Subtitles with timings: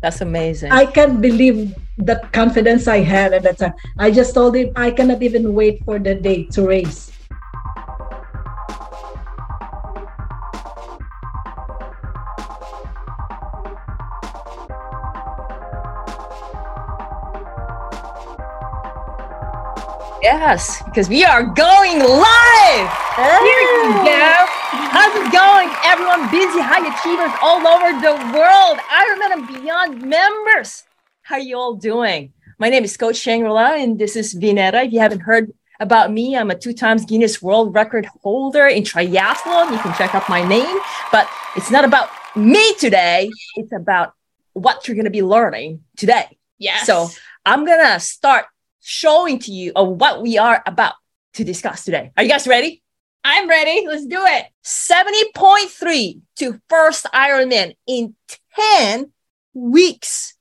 [0.00, 0.72] That's amazing.
[0.72, 3.74] I can't believe the confidence I had at that time.
[3.98, 7.12] I just told him I cannot even wait for the day to race.
[20.22, 22.90] Yes, because we are going live.
[23.16, 24.59] Here we go.
[24.92, 26.28] How's it going, everyone?
[26.32, 28.76] Busy high achievers all over the world.
[28.90, 30.82] Ironman and Beyond members.
[31.22, 32.32] How are you all doing?
[32.58, 34.86] My name is Coach Shangri-La, and this is Vineta.
[34.86, 38.82] If you haven't heard about me, I'm a two times Guinness World Record holder in
[38.82, 39.70] triathlon.
[39.70, 40.80] You can check out my name,
[41.12, 43.30] but it's not about me today.
[43.54, 44.14] It's about
[44.54, 46.36] what you're going to be learning today.
[46.58, 46.84] Yes.
[46.84, 47.08] So
[47.46, 48.46] I'm going to start
[48.80, 50.94] showing to you of what we are about
[51.34, 52.10] to discuss today.
[52.16, 52.82] Are you guys ready?
[53.24, 53.86] I'm ready.
[53.86, 54.46] Let's do it.
[54.64, 58.14] 70.3 to first Ironman in
[58.56, 59.12] 10
[59.54, 60.34] weeks.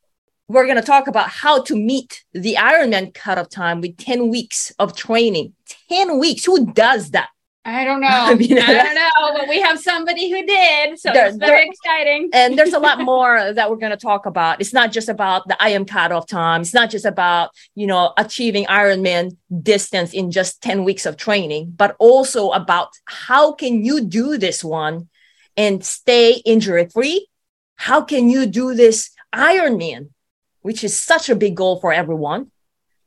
[0.48, 4.72] We're going to talk about how to meet the Ironman cutoff time with 10 weeks
[4.80, 5.54] of training.
[5.90, 6.46] 10 weeks.
[6.46, 7.30] Who does that?
[7.76, 8.08] I don't know.
[8.08, 11.00] I I, don't know, but we have somebody who did.
[11.00, 12.30] So There- it's very there- exciting.
[12.34, 14.60] And there's a lot more that we're going to talk about.
[14.62, 16.62] It's not just about the IM cutoff time.
[16.62, 21.74] It's not just about, you know, achieving Ironman distance in just 10 weeks of training,
[21.76, 25.10] but also about how can you do this one
[25.58, 27.28] and stay injury free?
[27.76, 30.10] How can you do this Ironman,
[30.62, 32.52] which is such a big goal for everyone?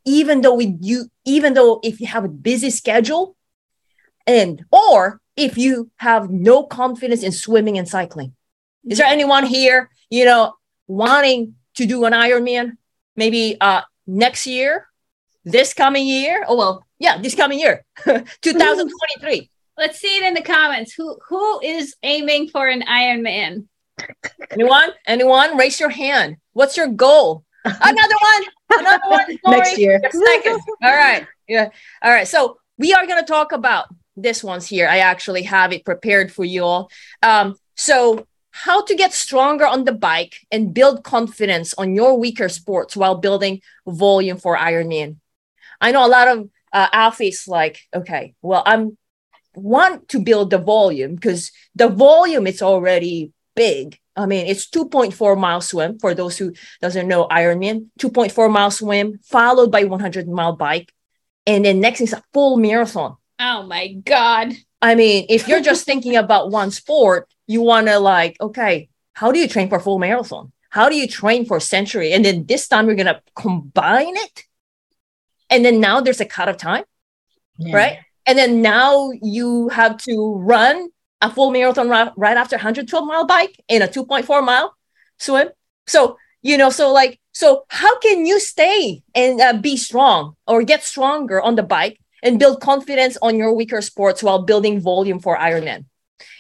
[0.05, 3.37] Even though we you even though if you have a busy schedule
[4.27, 8.35] and or if you have no confidence in swimming and cycling.
[8.89, 10.55] Is there anyone here, you know,
[10.87, 12.77] wanting to do an Ironman
[13.17, 14.89] maybe uh next year,
[15.45, 16.45] this coming year?
[16.47, 19.51] Oh well, yeah, this coming year, 2023.
[19.79, 20.93] Let's see it in the comments.
[20.95, 23.67] Who who is aiming for an Ironman?
[24.51, 24.91] Anyone?
[25.07, 25.57] Anyone?
[25.57, 26.37] Raise your hand.
[26.53, 27.45] What's your goal?
[27.65, 28.81] Another one.
[28.81, 29.39] Another one.
[29.47, 30.01] Next year.
[30.11, 30.61] Second.
[30.83, 31.27] All right.
[31.49, 31.69] Yeah.
[32.03, 32.27] All right.
[32.27, 33.87] So we are going to talk about
[34.17, 34.89] this one's here.
[34.89, 36.91] I actually have it prepared for you all.
[37.23, 42.49] Um, so how to get stronger on the bike and build confidence on your weaker
[42.49, 45.17] sports while building volume for Ironman.
[45.81, 48.97] I know a lot of uh, athletes like, okay, well, I'm
[49.55, 53.99] want to build the volume because the volume is already big.
[54.17, 59.19] I mean, it's 2.4 mile swim for those who doesn't know Ironman, 2.4 mile swim
[59.25, 60.93] followed by 100 mile bike.
[61.47, 63.17] And then next is a full marathon.
[63.45, 64.53] Oh my god.
[64.81, 69.33] I mean, if you're just thinking about one sport, you want to like, okay, how
[69.33, 70.53] do you train for a full marathon?
[70.71, 72.13] How do you train for century?
[72.13, 74.45] And then this time we're going to combine it.
[75.51, 76.85] And then now there's a cut of time,
[77.59, 77.77] Yeah.
[77.77, 77.99] right?
[78.27, 80.89] And then now you have to run
[81.21, 84.75] a full marathon right, right after 112 mile bike and a 2.4 mile
[85.19, 85.49] swim.
[85.87, 90.63] So, you know, so like, so how can you stay and uh, be strong or
[90.63, 95.19] get stronger on the bike and build confidence on your weaker sports while building volume
[95.19, 95.85] for Ironman?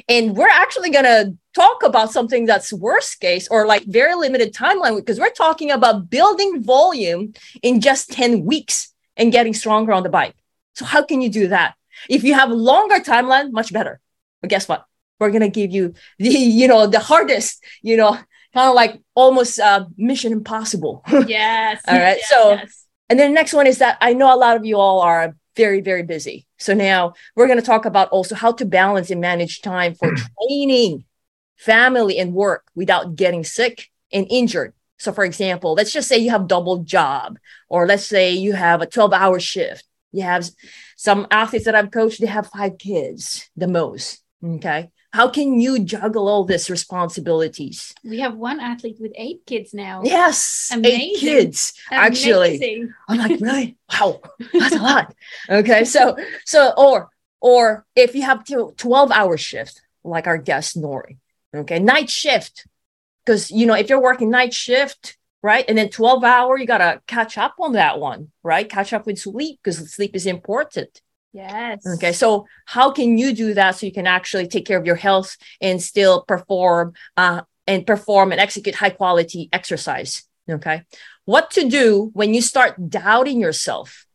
[0.09, 4.54] And we're actually going to talk about something that's worst case or like very limited
[4.54, 10.03] timeline because we're talking about building volume in just 10 weeks and getting stronger on
[10.03, 10.34] the bike.
[10.75, 11.75] So how can you do that?
[12.09, 14.00] If you have a longer timeline, much better.
[14.41, 14.87] But guess what?
[15.20, 18.12] We're gonna give you the, you know, the hardest, you know,
[18.54, 21.04] kind of like almost uh, mission impossible.
[21.26, 21.82] Yes.
[21.87, 22.84] All right, yes, so- yes.
[23.09, 25.37] And then the next one is that I know a lot of you all are
[25.56, 26.46] very, very busy.
[26.58, 30.14] So now we're going to talk about also how to balance and manage time for
[30.48, 31.04] training,
[31.56, 34.74] family, and work without getting sick and injured.
[34.98, 38.82] So, for example, let's just say you have double job, or let's say you have
[38.82, 39.84] a 12 hour shift.
[40.12, 40.48] You have
[40.96, 44.22] some athletes that I've coached, they have five kids, the most.
[44.44, 44.90] Okay.
[45.12, 47.94] How can you juggle all these responsibilities?
[48.02, 50.00] we have one athlete with eight kids now.
[50.04, 51.20] Yes, eight Amazing.
[51.20, 52.56] kids actually.
[52.56, 52.94] Amazing.
[53.08, 53.76] I'm like, really?
[53.92, 54.20] Wow,
[54.52, 55.14] that's a lot.
[55.50, 60.80] Okay, so so or or if you have to 12 hour shift, like our guest
[60.80, 61.18] Nori,
[61.54, 62.66] okay, night shift,
[63.24, 67.02] because you know if you're working night shift, right, and then 12 hour, you gotta
[67.06, 68.66] catch up on that one, right?
[68.69, 71.02] Catch up with sleep because sleep is important.
[71.32, 71.87] Yes.
[71.94, 74.96] Okay, so how can you do that so you can actually take care of your
[74.96, 80.25] health and still perform uh, and perform and execute high quality exercise?
[80.50, 80.82] Okay,
[81.25, 84.06] what to do when you start doubting yourself?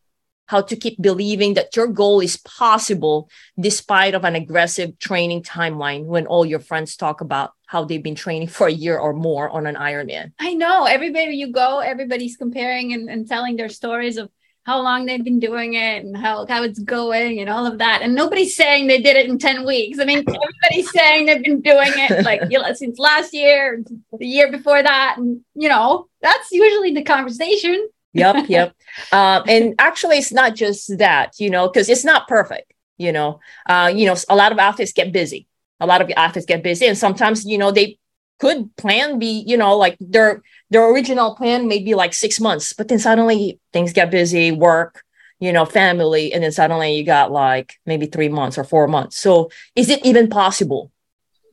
[0.46, 3.30] How to keep believing that your goal is possible
[3.60, 8.16] despite of an aggressive training timeline when all your friends talk about how they've been
[8.16, 10.32] training for a year or more on an Ironman.
[10.40, 14.30] I know everybody you go, everybody's comparing and, and telling their stories of
[14.68, 18.02] how long they've been doing it and how, how it's going and all of that.
[18.02, 19.98] And nobody's saying they did it in 10 weeks.
[19.98, 23.82] I mean, everybody's saying they've been doing it like you know, since last year,
[24.12, 25.16] the year before that.
[25.18, 27.88] And, you know, that's usually the conversation.
[28.12, 28.76] yep, yep.
[29.14, 32.74] Um, and actually, it's not just that, you know, because it's not perfect.
[32.98, 33.40] You know,
[33.70, 35.48] uh, you know, a lot of athletes get busy.
[35.80, 38.00] A lot of athletes get busy, and sometimes, you know, they
[38.40, 42.74] could plan be, you know, like their their original plan may be like six months,
[42.74, 45.04] but then suddenly things get busy, work,
[45.40, 49.18] you know, family, and then suddenly you got like maybe three months or four months.
[49.18, 50.92] So is it even possible?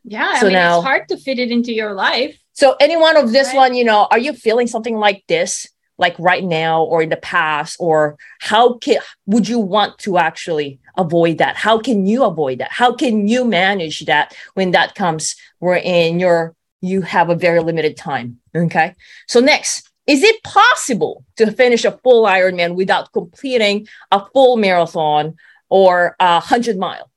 [0.05, 2.37] Yeah, So I mean, now- it's hard to fit it into your life.
[2.53, 3.57] So anyone of this Right.
[3.57, 5.67] one, you know, are you feeling something like this,
[5.99, 10.79] like right now or in the past, or how can would you want to actually
[10.97, 11.57] avoid that?
[11.57, 12.71] How can you avoid that?
[12.71, 15.35] How can you manage that when that comes?
[15.59, 18.41] Where in your you have a very limited time.
[18.57, 18.95] Okay.
[19.27, 25.37] So next, is it possible to finish a full Ironman without completing a full marathon
[25.69, 27.11] or a hundred mile?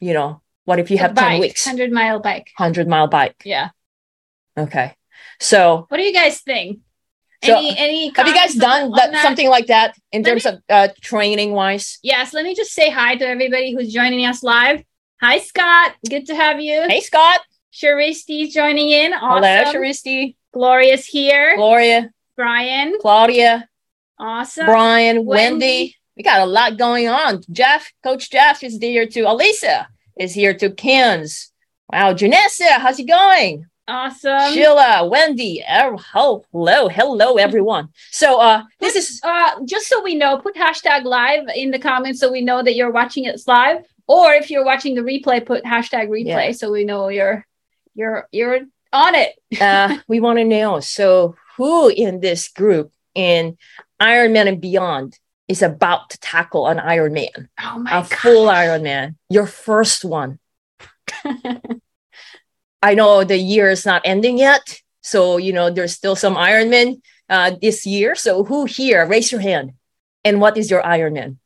[0.00, 2.50] You know, what if you have ten weeks, 100 mile bike.
[2.56, 3.42] hundred mile bike?
[3.44, 3.70] Yeah.
[4.56, 4.94] Okay.
[5.40, 6.80] So What do you guys think?
[7.42, 10.46] So, any, any have you guys done on that, something like that in Let terms
[10.46, 11.98] of uh, training wise?
[12.02, 14.82] Yes, let me just say hi to everybody who's joining us live.
[15.20, 15.94] Hi, Scott.
[16.08, 16.86] Good to have you.
[16.88, 17.40] Hey, Scott.
[17.72, 19.12] Sharisti's joining in.
[19.12, 19.42] Awesome.
[19.42, 21.56] Hello, Sharisti, Gloria's here.
[21.56, 22.94] Gloria, Brian.
[23.00, 23.68] Claudia,
[24.18, 24.66] Awesome.
[24.66, 25.50] Brian, Wendy.
[25.50, 25.96] Wendy.
[26.16, 27.42] We got a lot going on.
[27.50, 29.24] Jeff, Coach Jeff is here too.
[29.24, 29.86] Alisa
[30.18, 30.70] is here too.
[30.70, 31.50] Kens.
[31.92, 33.66] Wow, Janessa, how's it going?
[33.86, 34.52] Awesome.
[34.54, 35.62] Sheila, Wendy.
[35.68, 35.98] Oh,
[36.52, 37.88] hello, hello, everyone.
[38.12, 42.20] So, uh, this is uh, just so we know, put hashtag live in the comments
[42.20, 43.84] so we know that you're watching it live.
[44.06, 46.52] Or if you're watching the replay, put hashtag replay Yeah.
[46.52, 47.44] so we know you're
[47.94, 48.60] you're you're
[48.94, 49.34] on it.
[49.60, 50.80] uh, we want to know.
[50.80, 53.58] So, who in this group in
[54.00, 55.18] Ironman and beyond
[55.48, 58.66] is about to tackle an Ironman, Oh a my full gosh.
[58.66, 60.38] Ironman, your first one?
[62.82, 67.02] I know the year is not ending yet, so you know there's still some Ironman
[67.28, 68.14] uh, this year.
[68.14, 69.04] So, who here?
[69.06, 69.72] Raise your hand.
[70.24, 71.36] And what is your Ironman?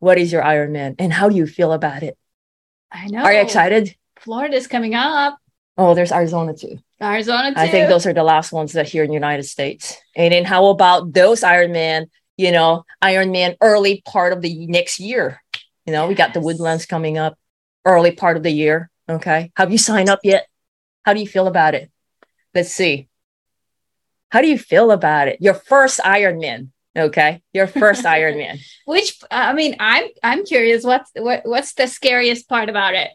[0.00, 2.18] What is your Ironman, and how do you feel about it?
[2.92, 3.22] I know.
[3.22, 3.96] Are you excited?
[4.20, 5.38] Florida's coming up.
[5.78, 6.78] Oh, there's Arizona too.
[7.02, 7.60] Arizona too.
[7.60, 9.96] I think those are the last ones that here in the United States.
[10.14, 12.06] And then how about those Ironman,
[12.36, 15.42] you know, Ironman early part of the next year?
[15.84, 17.38] You know, we got the Woodlands coming up
[17.84, 18.90] early part of the year.
[19.08, 19.52] Okay.
[19.56, 20.46] Have you signed up yet?
[21.04, 21.90] How do you feel about it?
[22.54, 23.08] Let's see.
[24.30, 25.40] How do you feel about it?
[25.40, 26.70] Your first Ironman.
[26.96, 27.42] Okay.
[27.52, 28.58] Your first Ironman.
[28.86, 30.84] Which I mean, I'm I'm curious.
[30.84, 33.10] What's what what's the scariest part about it?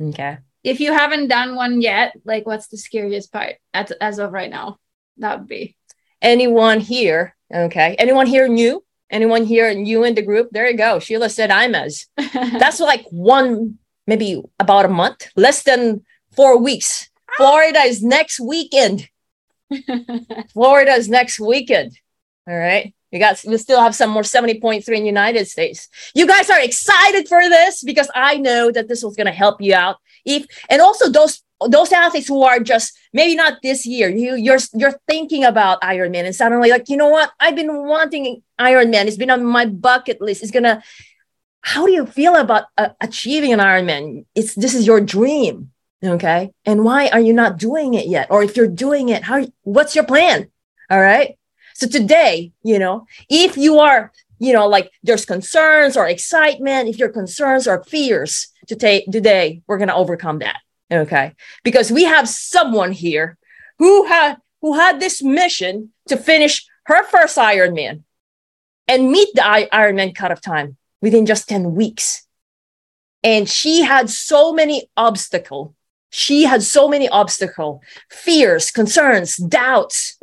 [0.00, 0.38] Okay.
[0.62, 4.50] If you haven't done one yet, like what's the scariest part as as of right
[4.50, 4.78] now?
[5.18, 5.76] That would be.
[6.20, 7.34] Anyone here?
[7.52, 7.96] Okay.
[7.98, 8.84] Anyone here new?
[9.10, 10.50] Anyone here new in the group?
[10.52, 10.98] There you go.
[10.98, 12.06] Sheila said I'm as.
[12.34, 13.78] that's like one
[14.10, 16.02] maybe about a month less than
[16.32, 19.08] four weeks florida is next weekend
[20.52, 21.92] florida is next weekend
[22.48, 26.26] all right we got we still have some more 70.3 in the united states you
[26.26, 29.74] guys are excited for this because i know that this was going to help you
[29.74, 34.34] out if and also those those athletes who are just maybe not this year you
[34.34, 39.06] you're you're thinking about ironman and suddenly like you know what i've been wanting ironman
[39.06, 40.82] it's been on my bucket list it's gonna
[41.62, 44.24] how do you feel about uh, achieving an Ironman?
[44.34, 45.70] It's this is your dream,
[46.02, 46.52] okay?
[46.64, 48.28] And why are you not doing it yet?
[48.30, 49.46] Or if you're doing it, how?
[49.62, 50.50] What's your plan?
[50.88, 51.36] All right.
[51.80, 56.98] So today, you know, if you are, you know, like there's concerns or excitement, if
[56.98, 60.58] your concerns or fears to take today, we're gonna overcome that,
[60.92, 61.34] okay?
[61.64, 63.38] Because we have someone here
[63.78, 68.02] who had who had this mission to finish her first Ironman
[68.86, 72.26] and meet the I- Ironman cutoff time within just 10 weeks.
[73.22, 75.72] And she had so many obstacles.
[76.10, 80.19] She had so many obstacles, fears, concerns, doubts.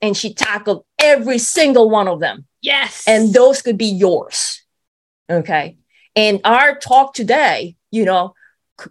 [0.00, 2.46] And she tackled every single one of them.
[2.60, 3.04] yes.
[3.06, 4.62] And those could be yours.
[5.30, 5.76] Okay.
[6.14, 8.34] And our talk today, you know,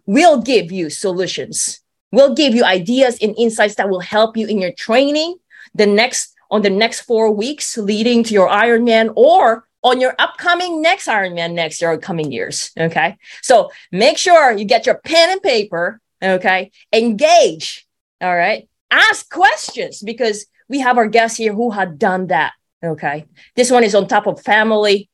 [0.05, 1.81] will give you solutions.
[2.11, 5.37] We'll give you ideas and insights that will help you in your training
[5.73, 10.81] the next on the next four weeks leading to your Ironman or on your upcoming
[10.81, 12.71] next Ironman next year or coming years.
[12.77, 13.17] Okay.
[13.41, 15.99] So make sure you get your pen and paper.
[16.23, 16.71] Okay.
[16.93, 17.85] Engage.
[18.21, 18.67] All right.
[18.89, 22.53] Ask questions because we have our guests here who had done that.
[22.83, 23.25] Okay.
[23.55, 25.09] This one is on top of family.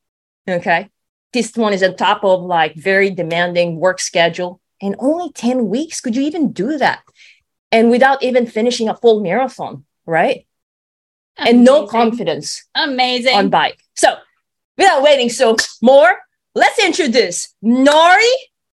[0.47, 0.89] Okay.
[1.31, 4.59] This one is on top of like very demanding work schedule.
[4.81, 6.01] And only 10 weeks.
[6.01, 7.03] Could you even do that?
[7.71, 10.45] And without even finishing a full marathon, right?
[11.37, 13.35] And no confidence Amazing.
[13.35, 13.79] on bike.
[13.95, 14.15] So
[14.77, 16.19] without waiting so more,
[16.53, 18.31] let's introduce Nori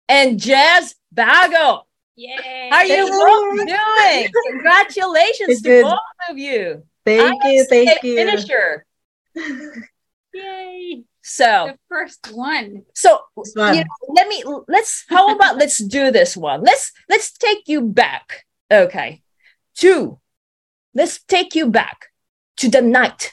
[0.09, 1.83] and Jazz Bago.
[2.19, 2.69] Yay.
[2.69, 4.29] How are you both doing?
[4.51, 5.83] Congratulations It's to good.
[5.83, 5.99] both
[6.29, 6.83] of you.
[7.05, 8.15] Thank you, thank you.
[8.15, 8.85] Finisher.
[10.33, 11.03] Yay.
[11.21, 12.83] So, The first one.
[12.93, 13.75] so one.
[13.75, 16.61] you know, let me let's how about let's do this one.
[16.61, 18.45] Let's let's take you back.
[18.69, 19.21] Okay.
[19.75, 20.19] Two.
[20.93, 22.07] let's take you back
[22.57, 23.31] to the night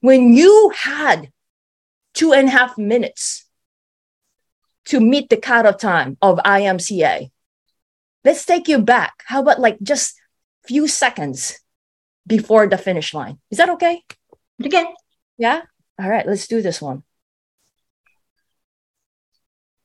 [0.00, 1.30] when you had
[2.14, 3.44] two and a half minutes
[4.86, 7.30] to meet the cut cutoff time of IMCA.
[8.24, 9.22] Let's take you back.
[9.26, 10.18] How about like just
[10.66, 11.60] few seconds
[12.26, 13.38] before the finish line?
[13.50, 14.02] Is that okay?
[14.64, 14.86] Okay.
[15.36, 15.62] Yeah?
[16.00, 17.02] All right, let's do this one.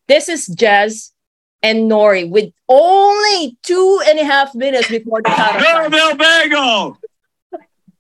[0.08, 1.12] This is Jazz
[1.62, 5.92] and Nori with only two and a half minutes before the cutoff time.
[5.92, 6.98] Caramel bagel.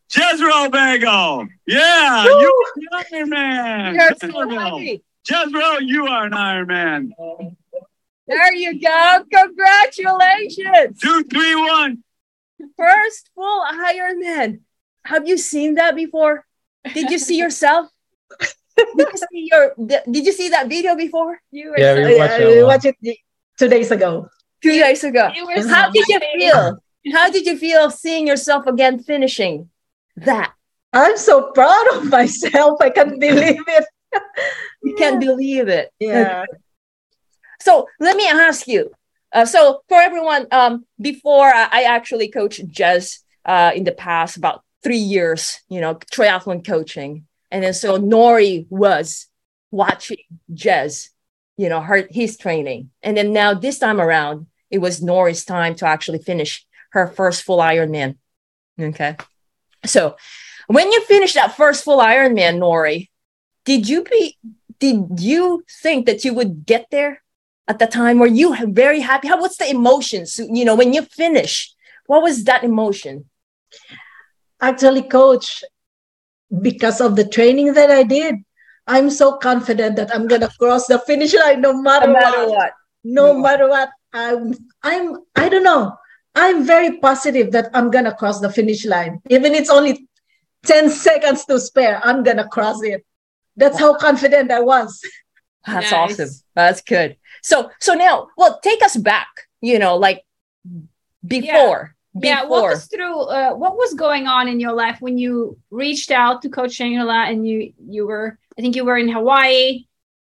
[0.10, 1.48] Jezreel bagel.
[1.68, 3.96] Yeah, you are an Iron Man.
[3.96, 5.00] You're so Jezreel.
[5.30, 7.14] Jezreel, you are an Iron Man.
[8.30, 9.26] There you go.
[9.34, 11.00] Congratulations.
[11.02, 12.04] Two, three, one.
[12.78, 14.60] First full Ironman.
[15.04, 16.46] Have you seen that before?
[16.94, 17.88] Did you see yourself?
[18.78, 19.74] Did you see your
[20.10, 21.42] did you see that video before?
[21.52, 23.18] You were Yeah, so we watched I, that I watched it
[23.58, 24.30] two days ago.
[24.62, 25.30] Two days ago.
[25.68, 26.80] How so did you feel?
[27.12, 29.70] How did you feel seeing yourself again finishing
[30.18, 30.54] that?
[30.94, 32.80] I'm so proud of myself.
[32.82, 33.86] I can't believe it.
[34.84, 35.92] You can't believe it.
[36.00, 36.46] Yeah.
[37.62, 38.92] So let me ask you.
[39.32, 44.64] Uh, so for everyone, um, before I, actually coached Jez uh, in the past about
[44.84, 49.28] three years, you know, triathlon coaching, and then so Nori was
[49.72, 50.18] watching
[50.52, 51.10] Jez,
[51.58, 55.76] you know, her his training, and then now this time around, it was Nori's time
[55.76, 58.16] to actually finish her first full Ironman.
[58.80, 59.16] Okay,
[59.86, 60.16] so
[60.66, 63.10] when you finished that first full Ironman, Nori,
[63.64, 64.38] did you be
[64.80, 67.22] did you think that you would get there
[67.70, 68.20] at the time?
[68.20, 69.28] Were you very happy?
[69.30, 70.40] How what's the emotions?
[70.40, 71.74] You know, when you finish,
[72.08, 73.30] what was that emotion?
[74.62, 75.64] Actually, coach,
[76.62, 78.36] because of the training that I did,
[78.88, 82.50] I'm so confident that I'm gonna cross the finish line no matter, No matter what.
[82.58, 82.72] what.
[83.04, 83.42] No Yeah.
[83.42, 83.90] matter what.
[84.12, 85.94] I'm I'm I don't know.
[86.36, 89.22] I'm very positive that I'm gonna cross the finish line.
[89.30, 90.08] Even it's only
[90.66, 93.06] 10 seconds to spare, I'm gonna cross it.
[93.56, 95.00] That's how confident I was.
[95.68, 95.94] That's Nice.
[95.94, 96.30] awesome.
[96.56, 97.18] That's good.
[97.42, 99.28] So so now, well, take us back.
[99.62, 100.24] You know, like
[101.26, 101.96] before.
[102.16, 102.72] Yeah, walk Before.
[102.72, 106.50] us through uh, what was going on in your life when you reached out to
[106.50, 109.86] Coach Shangela and you you were I think you were in Hawaii.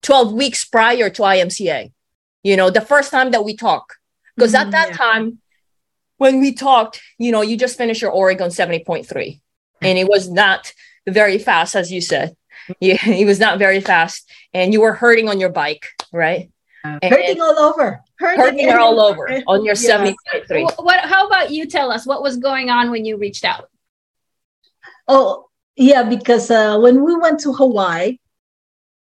[0.03, 1.91] 12 weeks prior to IMCA.
[2.43, 3.97] You know, the first time that we talked.
[4.35, 4.95] Because at Mhm, that yeah.
[4.97, 5.39] time,
[6.17, 9.41] when we talked, you know, you just finished your Oregon 70.3.
[9.81, 10.71] And it was not
[11.07, 12.35] very fast, as you said.
[12.79, 14.29] Yeah, it was not very fast.
[14.53, 16.51] And you were hurting on your bike, right?
[17.01, 18.01] And Hurting all over.
[18.19, 20.13] hurting all over on your Yeah.
[20.13, 20.63] 70.3.
[20.63, 20.99] Wh- What?
[21.01, 23.69] How about you tell us what was going on when you reached out?
[25.07, 28.17] Oh, yeah, because uh, when we went to Hawaii,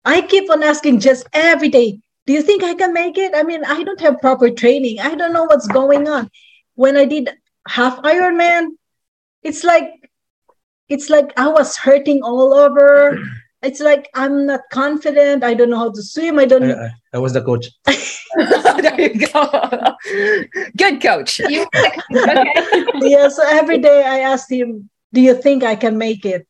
[0.04, 3.32] I keep on asking just every day, do you think I can make it?
[3.34, 5.00] I mean, I don't have proper training.
[5.00, 6.30] I don't know what's going on.
[6.74, 7.30] When I did
[7.66, 8.68] half Ironman,
[9.42, 9.90] it's like
[10.88, 13.18] it's like I was hurting all over.
[13.62, 15.42] It's like I'm not confident.
[15.42, 16.38] I don't know how to swim.
[16.38, 17.66] I don't I, I, I was the coach.
[17.86, 19.96] there you go.
[20.76, 21.40] Good coach.
[21.48, 21.98] You okay?
[23.00, 26.46] yeah, so every day I asked him, Do you think I can make it?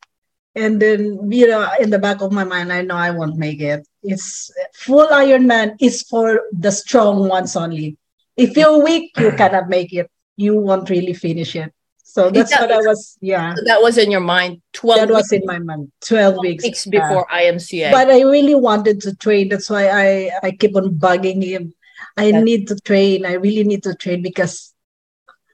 [0.55, 3.61] And then, you know, in the back of my mind, I know I won't make
[3.61, 3.87] it.
[4.03, 7.97] It's full Ironman is for the strong ones only.
[8.37, 10.11] If you're weak, you cannot make it.
[10.37, 11.73] You won't really finish it.
[12.19, 15.33] So that's what I was, yeah, That was in your mind 12 that was weeks,
[15.41, 15.93] in my mind.
[16.05, 16.65] 12 weeks.
[16.65, 16.99] weeks yeah.
[16.99, 17.93] before IMCA.
[17.93, 19.51] But I really wanted to train.
[19.51, 21.75] That's why I, I keep on bugging him.
[22.17, 22.41] I Yeah.
[22.41, 23.25] need to train.
[23.25, 24.75] I really need to train because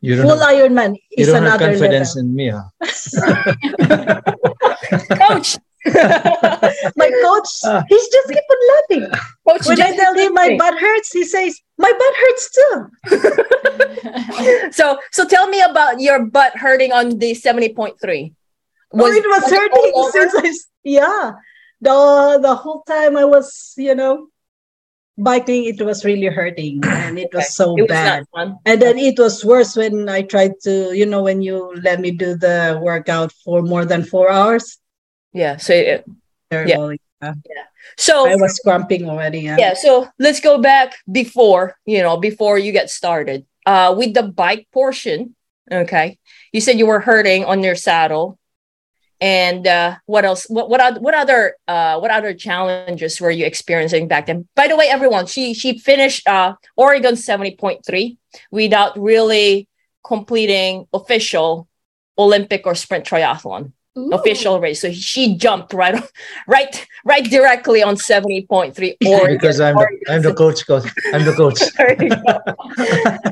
[0.01, 2.31] You don't full have, Ironman you is don't have another confidence level.
[2.31, 2.49] in me.
[2.49, 2.65] Huh?
[5.29, 5.59] coach.
[6.97, 7.85] my coach, Ah.
[7.89, 9.05] he's just keep on laughing.
[9.47, 12.77] coach When I tell him my butt hurts, he says, My butt hurts too.
[14.73, 17.97] so so tell me about your butt hurting on the 70.3 oh,
[18.95, 20.13] it was it hurting all over?
[20.13, 21.33] since I, s- yeah.
[21.81, 24.29] The, the whole time I was, you know,
[25.19, 28.25] biking, it was really hurting and it was so it was bad.
[28.35, 32.01] not And then it was worse when I tried to, you know, when you let
[32.01, 34.79] me do the workout for more than four hours.
[35.35, 36.05] Yeah so it-
[36.51, 36.95] Terrible.
[37.97, 39.41] so I was cramping already.
[39.41, 39.57] Yeah.
[39.59, 44.23] yeah so let's go back before you know before you get started uh with the
[44.23, 45.35] bike portion
[45.73, 46.19] okay
[46.53, 48.39] you said you were hurting on your saddle
[49.21, 50.45] And uh, what else?
[50.51, 54.45] What what what other uh, what other challenges were you experiencing back then?
[54.59, 58.19] By the way, everyone, she she finished uh, Oregon seventy point three
[58.51, 59.71] without really
[60.03, 61.71] completing official
[62.19, 64.11] Olympic or sprint triathlon Ooh.
[64.13, 64.81] official race.
[64.81, 65.95] So she jumped right
[66.49, 69.37] right right directly on seventy point three Oregon.
[69.37, 70.67] because I'm the, I'm the coach.
[70.67, 70.85] coach.
[71.13, 71.61] I'm the coach.
[71.77, 72.39] There you go.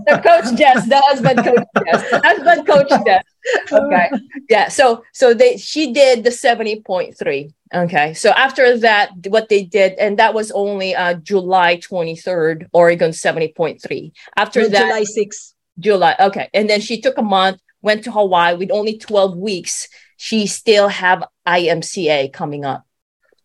[0.06, 3.24] the coach Jess, the husband coach Jess, the husband coach Jess.
[3.72, 4.10] Okay,
[4.48, 4.68] yeah.
[4.68, 7.50] So so they she did the seventy point three.
[7.74, 12.68] Okay, so after that, what they did, and that was only uh, July twenty third,
[12.72, 14.12] Oregon seventy point three.
[14.36, 15.54] After that, July 6th.
[15.78, 16.14] July.
[16.20, 16.48] Okay.
[16.54, 19.88] And then she took a month, went to Hawaii with only 12 weeks.
[20.16, 22.86] She still have IMCA coming up.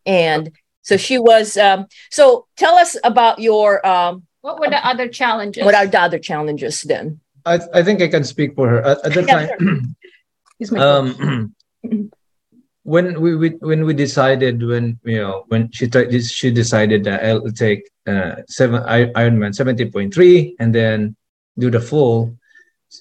[0.06, 0.52] And
[0.84, 5.66] so she was um, so tell us about your um What were the other challenges?
[5.66, 7.20] what are the other challenges then?
[7.46, 9.96] I, I think I can speak for her at, at the Yeah, time.
[10.60, 11.20] He's my coach.
[11.20, 11.56] um,
[12.84, 17.04] when we, we when we decided when you know when she t- this she decided
[17.04, 21.16] that I'll take uh, seven I- Ironman seventy point three and then
[21.60, 22.38] do the full.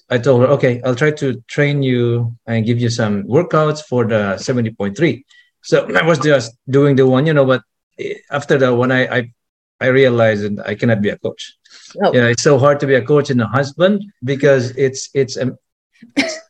[0.09, 4.05] I told her, okay, I'll try to train you and give you some workouts for
[4.05, 5.25] the seventy point three.
[5.61, 7.61] So I was just doing the one, you know, but
[7.99, 9.31] eh, after that one, I I,
[9.79, 11.55] I realized that I cannot be a coach.
[12.01, 12.13] Oh.
[12.13, 15.57] Yeah, it's so hard to be a coach and a husband because it's it's um,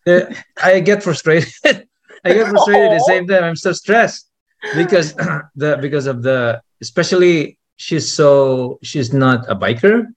[0.07, 0.21] uh,
[0.63, 1.53] I get frustrated.
[2.23, 3.43] I get frustrated at the same time.
[3.43, 4.29] I'm so stressed
[4.75, 5.13] because
[5.55, 10.07] the because of the especially she's so she's not a biker.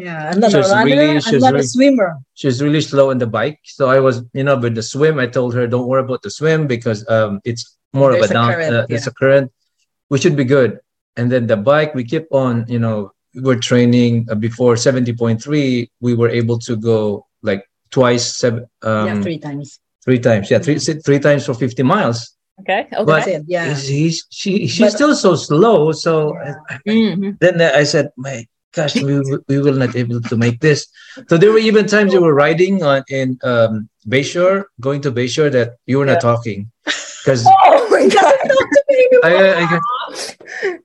[0.00, 0.84] Yeah, I'm not she's a runner.
[0.90, 2.10] really- I'm she's not really- a swimmer.
[2.34, 3.58] She's really slow on the bike.
[3.64, 6.30] So I was, you know, with the swim, I told her, don't worry about the
[6.30, 8.48] swim because um it's more There's of a a down.
[8.52, 9.46] current, uh, It's a current.
[10.10, 10.70] We should be good.
[11.16, 15.88] And then the bike, we keep on, you know, we were training uh, before 70.3.
[16.00, 19.78] We were able to go like twice, seven, um, yeah, three times.
[20.04, 20.50] three times.
[20.50, 22.34] Yeah, three, three times for 50 miles.
[22.60, 22.86] Okay.
[22.92, 23.04] Okay.
[23.04, 23.42] But- it.
[23.46, 23.74] Yeah.
[23.74, 25.92] He's, she, she's But- still so slow.
[25.92, 26.34] So
[26.86, 27.38] Mhm.
[27.40, 30.86] then I said, my gosh, we, we will not able to make this.
[31.28, 35.50] So there were even times you were riding on in um, Bayshore, going to Bayshore
[35.52, 36.30] that you were not Yeah.
[36.34, 36.70] talking.
[36.84, 38.34] Because Oh my god.
[39.22, 39.78] I, I,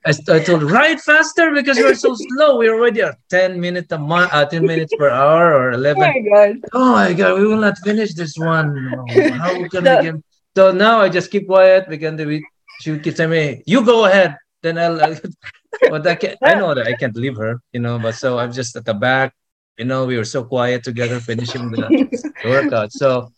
[0.04, 2.58] I, I, told ride faster because we're so slow.
[2.58, 6.02] We're already at ten minutes a month, uh, ten minutes per hour or eleven.
[6.02, 6.56] Oh my god!
[6.72, 7.40] Oh my god!
[7.40, 8.68] We will not finish this one.
[8.94, 9.96] Oh, How can No.
[9.96, 10.14] we get...
[10.54, 12.44] So now I just keep quiet because we,
[12.80, 14.36] she would keep telling me, you go ahead.
[14.62, 15.16] Then I'll, I'll
[15.88, 18.52] but I can I know that I can't leave her, you know, but so I'm
[18.52, 19.34] just at the back,
[19.78, 21.94] you know, we were so quiet together finishing the,
[22.42, 22.92] the workout.
[22.92, 23.32] So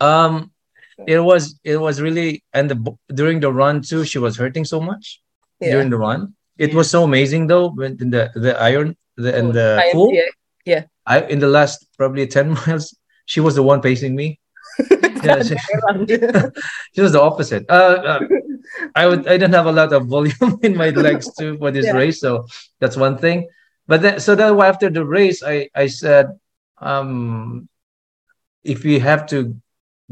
[0.00, 0.50] um
[1.06, 2.78] it was it was really and the
[3.14, 5.20] during the run too, she was hurting so much
[5.60, 5.72] Yeah.
[5.72, 6.34] during the run.
[6.58, 10.12] It was so amazing though when in the the iron the and the pool.
[10.12, 10.78] IMCA.
[11.06, 14.40] I in the last probably 10 miles, she was the one pacing me.
[15.22, 15.56] Yeah, she,
[16.94, 17.64] she was the opposite.
[17.68, 18.20] Uh, uh,
[18.94, 21.86] I would I didn't have a lot of volume in my legs too for this
[21.86, 21.92] Yeah.
[21.92, 22.46] race, so
[22.80, 23.48] that's one thing.
[23.86, 26.26] But then so then after the race, I I said,
[26.78, 27.68] um,
[28.64, 29.56] if you have to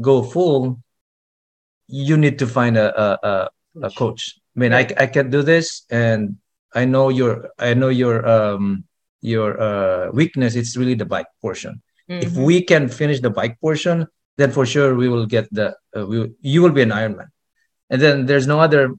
[0.01, 0.79] go full,
[1.87, 3.49] you need to find a a, a,
[3.87, 4.35] a coach.
[4.55, 6.37] I mean, I I can do this, and
[6.73, 8.85] I know your I know your um
[9.21, 10.55] your uh weakness.
[10.55, 11.81] It's really the bike portion
[12.19, 12.45] if Mhm.
[12.45, 16.31] we can finish the bike portion, then for sure we will get the uh, we,
[16.41, 17.27] you will be an Ironman.
[17.89, 18.95] And then there's no other.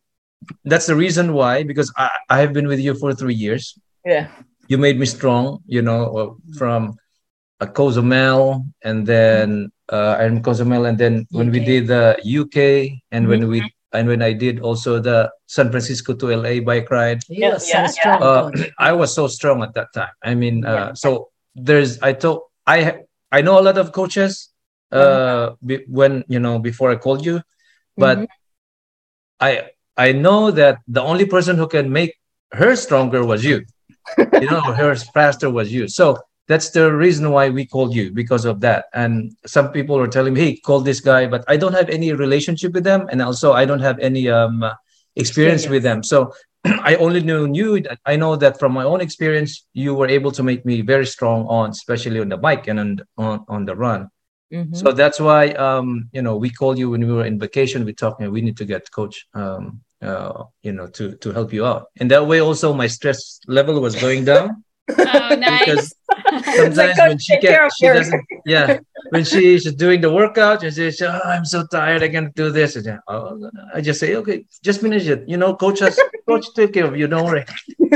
[0.64, 3.79] That's the reason why because I I have been with you for three years.
[4.05, 4.29] Yeah.
[4.68, 5.62] You made me strong.
[5.66, 6.96] You know uh, from
[7.61, 13.29] a Cozumel and then uh, I'm Cozumel and then when we did the UK and
[13.29, 17.22] when we and when I did also the San Francisco to LA bike ride.
[17.29, 18.22] You Yeah, so yeah, strong.
[18.22, 18.51] Uh.
[18.79, 20.12] I was so strong at that time.
[20.22, 23.01] I mean, uh, so there's I told I
[23.33, 24.51] I know a lot of coaches
[24.92, 27.42] uh be, when you know before I called you,
[27.96, 28.27] but Mhm.
[29.40, 29.62] I
[29.96, 32.14] I know that the only person who can make
[32.53, 33.64] her stronger was you.
[34.38, 35.88] you know, her faster was you.
[35.88, 36.18] So
[36.49, 38.87] that's the reason why we called you because of that.
[38.94, 42.12] And some people were telling me, "Hey, call this guy," but I don't have any
[42.12, 44.64] relationship with them, and also I don't have any um
[45.16, 46.03] experience with them.
[46.03, 46.33] So
[46.64, 47.83] I only knew you.
[48.07, 51.46] I know that from my own experience, you were able to make me very strong
[51.46, 54.09] on, especially on the bike and on on, on the run.
[54.53, 54.77] Mhm.
[54.77, 57.85] So that's why um you know we called you when we were in vacation.
[57.85, 58.21] We talked.
[58.21, 61.87] We need to get coach um uh you know to to help you out.
[61.99, 64.63] And that way also my stress level was going down
[64.99, 65.65] Oh, nice.
[65.65, 65.95] because
[66.59, 68.23] It's like, sometimes when she take care can of she doesn't
[68.55, 68.79] yeah
[69.11, 72.33] when she, she's doing the workout and she says oh, i'm so tired i can't
[72.43, 75.79] do this and then, oh, i just say okay just finish it you know coach
[75.81, 77.45] has coach take care of you don't worry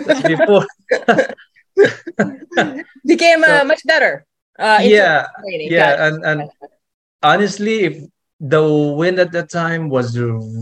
[0.06, 0.64] that's before
[3.06, 4.12] Became uh, So- much better.
[4.60, 5.68] Uh, yeah training.
[5.72, 6.38] yeah and and
[7.22, 7.94] honestly if
[8.40, 8.62] the
[9.00, 10.16] wind at that time was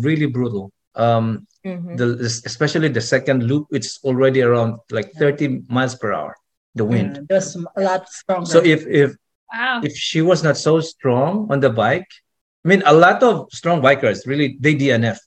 [0.06, 0.70] really brutal.
[0.94, 1.94] Um, Mhm.
[1.98, 2.06] the
[2.46, 6.34] especially the second loop, it's already around like 30 miles per hour.
[6.74, 7.12] The wind.
[7.16, 8.46] Yeah, there's a lot stronger.
[8.50, 9.14] So if if
[9.52, 9.80] Wow.
[9.84, 12.08] if she was not so strong on the bike,
[12.64, 15.18] I mean, a lot of strong bikers really they DNF.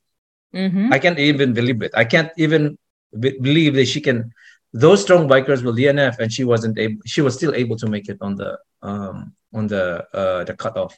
[0.56, 0.92] Mhm.
[0.92, 1.92] I can't even believe it.
[1.96, 2.76] I can't even
[3.16, 4.32] be- believe that she can.
[4.74, 7.02] Those strong bikers will DNF, and she wasn't able.
[7.06, 10.96] She was still able to make it on the um on the uh the cutoff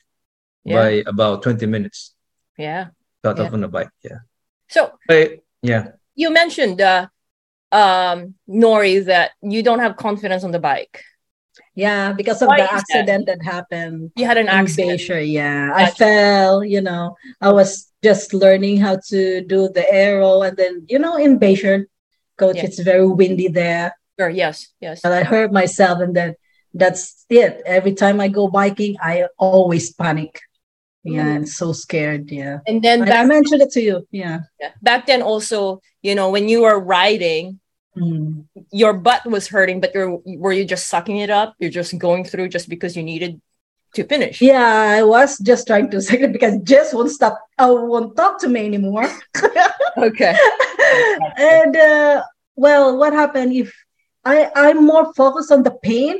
[0.63, 0.75] Yeah.
[0.75, 2.13] by about twenty minutes.
[2.57, 2.87] Yeah.
[3.23, 3.43] Cut Yeah.
[3.45, 3.89] off on the bike.
[4.03, 4.19] Yeah.
[4.69, 5.83] So But, yeah.
[6.15, 7.07] you mentioned uh
[7.71, 11.01] um Nori that you don't have confidence on the bike.
[11.75, 12.77] yeah, because of Why the is that?
[12.81, 14.11] accident that, happened.
[14.15, 14.99] You had an accident.
[15.01, 15.71] Bayshore, yeah.
[15.73, 20.41] I fell, you know, I was just learning how to do the aero.
[20.45, 21.85] And then, you know, in Bayshore,
[22.37, 22.65] coach, Yeah.
[22.65, 23.95] it's very windy there.
[24.19, 25.01] Sure, yes, yes.
[25.03, 25.99] And I hurt myself.
[25.99, 26.35] And then
[26.73, 27.61] that's it.
[27.65, 30.39] Every time I go biking, I always panic.
[31.03, 31.35] Yeah, Mm.
[31.35, 32.31] I'm so scared.
[32.31, 32.59] Yeah.
[32.65, 34.07] And then I, I mentioned it to you.
[34.11, 34.41] Yeah.
[34.81, 37.59] back then also, you know, when you were riding,
[37.97, 38.45] Mm.
[38.71, 41.53] your butt was hurting, but you're were you just sucking it up?
[41.59, 43.39] You're just going through just because you needed
[43.95, 44.41] to finish.
[44.41, 44.63] Yeah,
[44.99, 47.39] I was just trying to say it because Jess won't stop.
[47.57, 49.09] I won't talk to me anymore.
[49.97, 50.33] Okay.
[51.37, 52.23] and uh,
[52.55, 53.73] well, what happened if
[54.25, 56.17] I I'm more focused on the pain,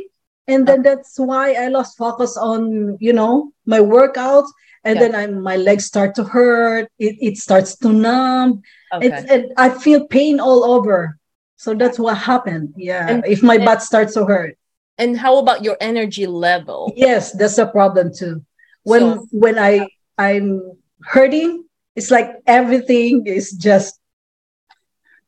[0.47, 4.49] and then that's why I lost focus on you know my workouts,
[4.83, 5.01] and Yeah.
[5.07, 6.89] then I my legs start to hurt.
[6.99, 8.61] It it starts to numb.
[8.93, 9.07] Okay.
[9.07, 11.17] It's and I feel pain all over.
[11.57, 12.73] So that's what happened.
[12.77, 14.57] Yeah, And- if my butt starts to hurt.
[14.97, 16.91] And how about your energy level?
[16.95, 18.45] Yes, that's a problem too.
[18.83, 20.61] When So- when I I'm
[21.03, 23.99] hurting, it's like everything is just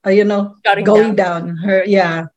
[0.06, 1.58] uh, you know going down.
[1.58, 2.28] Her yeah,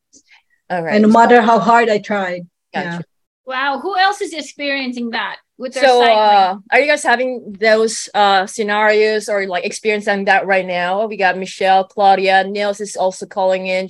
[0.69, 0.95] All right.
[0.95, 2.47] and no matter how hard I tried.
[2.73, 3.03] Gotcha.
[3.45, 3.79] Wow.
[3.79, 8.45] Who else is experiencing that with their So, uh, are you guys having those uh,
[8.45, 11.07] scenarios or like experiencing that right now?
[11.07, 13.89] We got Michelle, Claudia, Nils is also calling in.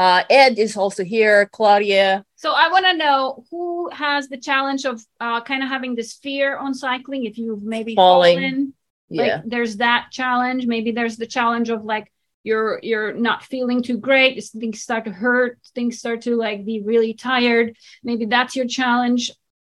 [0.00, 1.46] Uh, Ed is also here.
[1.56, 2.24] Claudia.
[2.36, 6.14] So I want to know who has the challenge of uh, kind of having this
[6.14, 7.26] fear on cycling.
[7.26, 8.38] If you've maybe Falling.
[8.38, 8.74] fallen,
[9.10, 9.22] Yeah.
[9.22, 10.66] like there's that challenge.
[10.66, 12.06] Maybe there's the challenge of like
[12.48, 14.42] you're you're not feeling too great.
[14.62, 15.58] Things start to hurt.
[15.74, 17.76] Things start to like be really tired.
[18.02, 19.22] Maybe that's your challenge.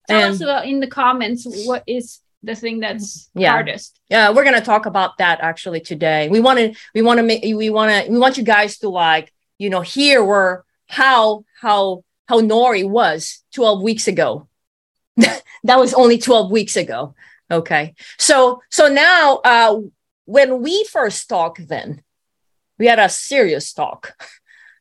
[0.09, 2.05] Tell And- us about in the comments what is
[2.49, 3.51] the thing that's Yeah.
[3.51, 3.91] hardest.
[4.09, 7.41] yeah we're gonna talk about that actually today we want to we want to make
[7.63, 9.27] we want to we want you guys to like
[9.63, 14.47] you know hear were how how how nori was 12 weeks ago.
[15.65, 17.15] That was only 12 weeks ago.
[17.49, 17.95] Okay.
[18.19, 19.79] So so now uh
[20.25, 22.03] when we first talked then
[22.77, 24.13] we had a serious talk.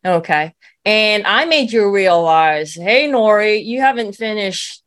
[0.05, 0.53] Okay.
[0.85, 4.83] And i made you realize hey nori you haven't finished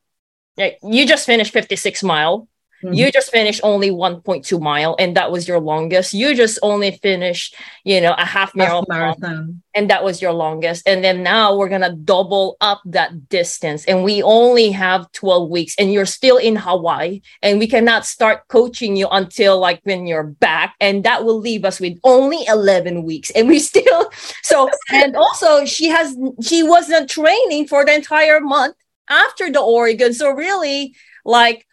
[0.83, 2.49] you just finished 56 mile
[2.81, 3.09] you mm-hmm.
[3.11, 6.13] just finished only 1.2 mile and that was your longest.
[6.13, 9.61] You just only finished you know a half marathon marathon.
[9.73, 10.87] and that was your longest.
[10.87, 15.75] And then now we're gonna double up that distance and we only have 12 weeks
[15.79, 20.23] and you're still in hawaii and we cannot start coaching you until like when you're
[20.23, 24.09] back and that will leave us with only 11 weeks and we still
[24.43, 28.75] so and also she has she wasn't training for the entire month
[29.09, 31.65] after the oregon so really like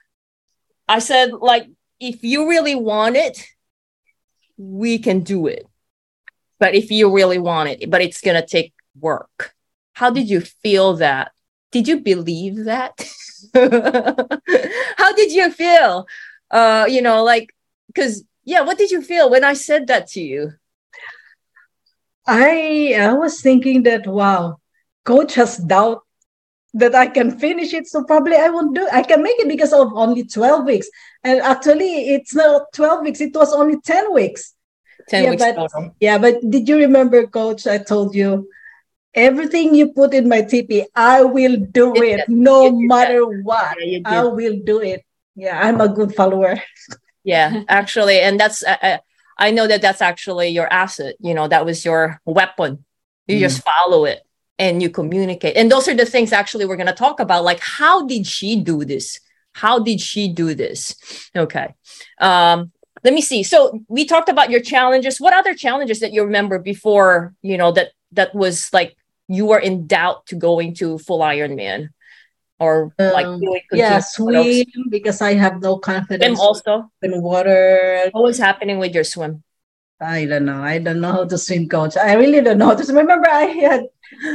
[0.96, 1.66] i said like
[2.00, 3.36] if you really want it
[4.58, 5.66] we can do it.
[6.58, 9.54] But if you really want it but it's going to take work.
[9.94, 11.32] How did you feel that?
[11.70, 12.94] Did you believe that?
[15.00, 16.06] How did you feel?
[16.50, 17.48] Uh you know like
[17.88, 20.52] because yeah what did you feel when i said that to you?
[22.26, 24.58] I I was thinking that wow,
[25.04, 26.02] coach has doubt
[26.74, 28.88] that I can finish it, so probably I won't do.
[28.92, 30.88] I can make it because of only twelve weeks,
[31.22, 34.54] and actually it's not twelve weeks; it was only ten weeks.
[35.08, 37.66] 10 Yeah, weeks but- total Yeah, but did you remember, coach?
[37.66, 38.48] I told you
[39.14, 43.24] everything you put in my TP, I will do You it, no You did matter
[43.42, 43.76] what.
[43.80, 43.98] Yeah.
[44.06, 45.04] I will do it.
[45.34, 46.54] Yeah, I'm a good follower.
[47.24, 48.98] yeah actually and that's uh, uh,
[49.38, 52.84] i know that that's actually your asset you know that was your weapon
[53.28, 53.40] you Mm.
[53.46, 54.26] just follow it
[54.62, 55.54] and you communicate.
[55.60, 58.50] And those are the things actually we're going to talk about like how did she
[58.70, 59.06] do this?
[59.62, 60.80] How did she do this?
[61.44, 61.68] Okay
[62.30, 62.58] um
[63.04, 63.42] let me see.
[63.52, 63.58] So
[63.96, 65.14] we talked about your challenges.
[65.24, 68.90] What other challenges that you remember before you know that that was like
[69.38, 71.80] you were in doubt to going to full ironman?
[72.64, 72.74] Or
[73.16, 74.56] like Um, doing Yeah, continuous- what else?
[74.72, 76.72] swim because I have no swim confidence also?
[77.06, 77.60] in water.
[78.14, 79.32] what was happening with your swim
[80.02, 80.62] I don't know.
[80.62, 81.96] I don't know how to swim, coach.
[81.96, 82.96] I really don't know how to swim.
[82.96, 83.84] Remember, I had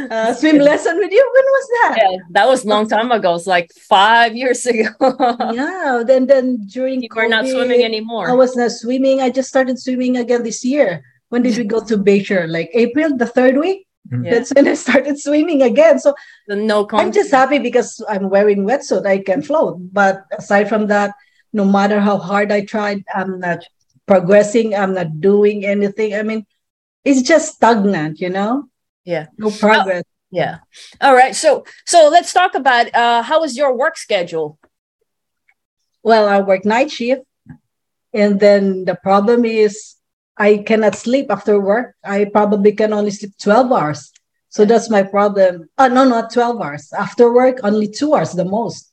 [0.10, 1.32] a swim lesson with you.
[1.34, 1.97] When was that?
[1.97, 3.36] Yeah, that was a long time ago.
[3.36, 4.89] It's like five years ago.
[5.53, 6.03] yeah.
[6.06, 8.30] Then, then during you were not swimming anymore.
[8.30, 9.21] I was not swimming.
[9.21, 11.03] I just started swimming again this year.
[11.30, 12.47] When did we go to Bayshore?
[12.47, 13.88] Like April, the third week.
[14.10, 14.25] Mm-hmm.
[14.25, 14.32] Yeah.
[14.32, 15.99] That's when I started swimming again.
[15.99, 16.15] So
[16.47, 19.06] the no I'm just happy because I'm wearing wetsuit.
[19.06, 19.77] I can float.
[19.91, 21.13] But aside from that,
[21.51, 23.65] no matter how hard I tried, I'm not
[24.08, 24.74] progressing.
[24.74, 26.15] I'm not doing anything.
[26.15, 26.46] I mean,
[27.04, 28.70] it's just stagnant, you know?
[29.04, 29.28] Yeah.
[29.38, 30.04] No progress.
[30.06, 30.60] Oh, yeah.
[31.00, 31.36] All right.
[31.36, 34.60] So so let's talk about uh how is your work schedule?
[36.04, 37.24] Well, I work night shift.
[38.13, 39.96] And then the problem is
[40.38, 41.96] I cannot sleep after work.
[42.04, 44.12] I probably can only sleep 12 hours.
[44.50, 45.70] So that's my problem.
[45.78, 46.91] Oh, no, not 12 hours.
[46.93, 48.87] After work, only two hours the most.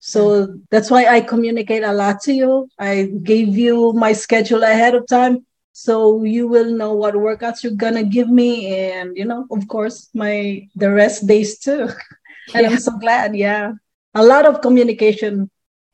[0.00, 2.68] So that's why I communicate a lot to you.
[2.78, 5.44] I gave you my schedule ahead of time.
[5.72, 10.08] So you will know what workouts you're gonna give me, and you know, of course,
[10.14, 11.88] my the rest days too.
[12.54, 12.70] and yeah.
[12.70, 13.36] I'm so glad.
[13.36, 13.72] Yeah,
[14.14, 15.50] a lot of communication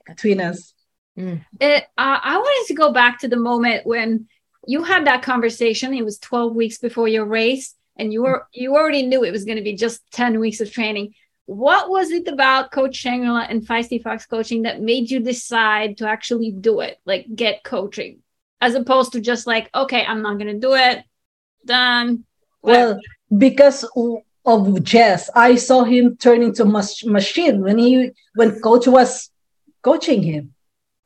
[0.07, 0.73] between us.
[1.19, 1.45] Mm.
[1.61, 4.27] It, uh, I wanted to go back to the moment when
[4.67, 5.93] you had that conversation.
[5.95, 9.45] It was 12 weeks before your race, and you were you already knew it was
[9.45, 11.15] going to be just 10 weeks of training.
[11.47, 16.09] What was it about Coach Shangri-La and Feisty Fox coaching that made you decide to
[16.09, 18.21] actually do it, like get coaching,
[18.61, 21.05] as opposed to just like, okay, I'm not going to do it,
[21.65, 22.25] done.
[22.63, 22.99] Well,
[23.37, 23.85] because
[24.47, 29.31] of Jess, I saw him turn into mas- machine when he when coach was
[29.83, 30.55] coaching him.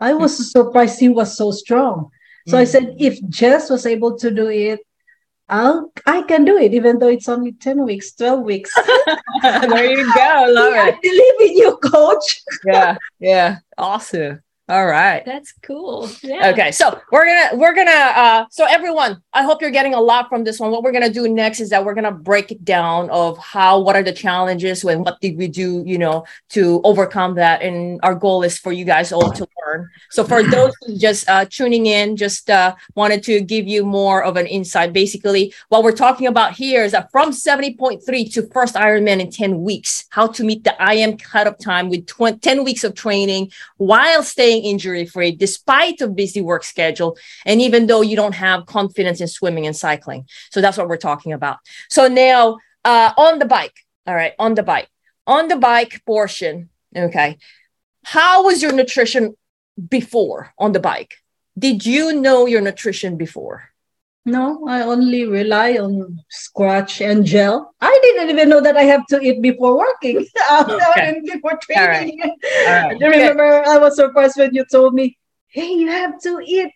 [0.00, 2.10] I was surprised he was so strong.
[2.46, 2.60] So mm.
[2.60, 4.80] I said, if Jess was able to do it,
[5.48, 8.74] I'll I can do it, even though it's only 10 weeks, 12 weeks.
[9.42, 10.46] there you go.
[10.50, 10.94] Love yeah, it.
[10.94, 12.42] I believe in you, coach.
[12.64, 13.58] yeah, yeah.
[13.76, 14.42] Awesome.
[14.68, 15.24] All right.
[15.24, 16.10] That's cool.
[16.22, 16.50] Yeah.
[16.50, 16.72] Okay.
[16.72, 20.44] So we're gonna we're gonna uh so everyone, I hope you're getting a lot from
[20.44, 20.70] this one.
[20.70, 23.96] What we're gonna do next is that we're gonna break it down of how what
[23.96, 27.62] are the challenges and what did we do, you know, to overcome that.
[27.62, 29.88] And our goal is for you guys all to learn.
[30.10, 34.36] So for those just uh tuning in, just uh wanted to give you more of
[34.36, 34.92] an insight.
[34.92, 39.62] Basically, what we're talking about here is that from 70.3 to first Ironman in 10
[39.62, 43.50] weeks, how to meet the IM cut cutoff time with 20, 10 weeks of training
[43.76, 47.16] while staying staying injury free despite a busy work schedule
[47.46, 50.26] and even though you don't have confidence in swimming and cycling.
[50.50, 51.58] So that's what we're talking about.
[51.90, 53.74] So now uh, on the bike
[54.06, 54.88] all right on the bike
[55.26, 57.36] on the bike portion okay
[58.04, 59.36] how was your nutrition
[59.88, 61.14] before on the bike?
[61.58, 63.67] Did you know your nutrition before
[64.28, 67.74] no, I only rely on Skratch and gel.
[67.80, 71.20] I didn't even know that I have to eat before working, okay.
[71.24, 72.20] before training.
[72.20, 72.36] All right.
[72.66, 73.02] All right.
[73.02, 75.16] I remember I was surprised when you told me,
[75.48, 76.70] "Hey, you have to eat.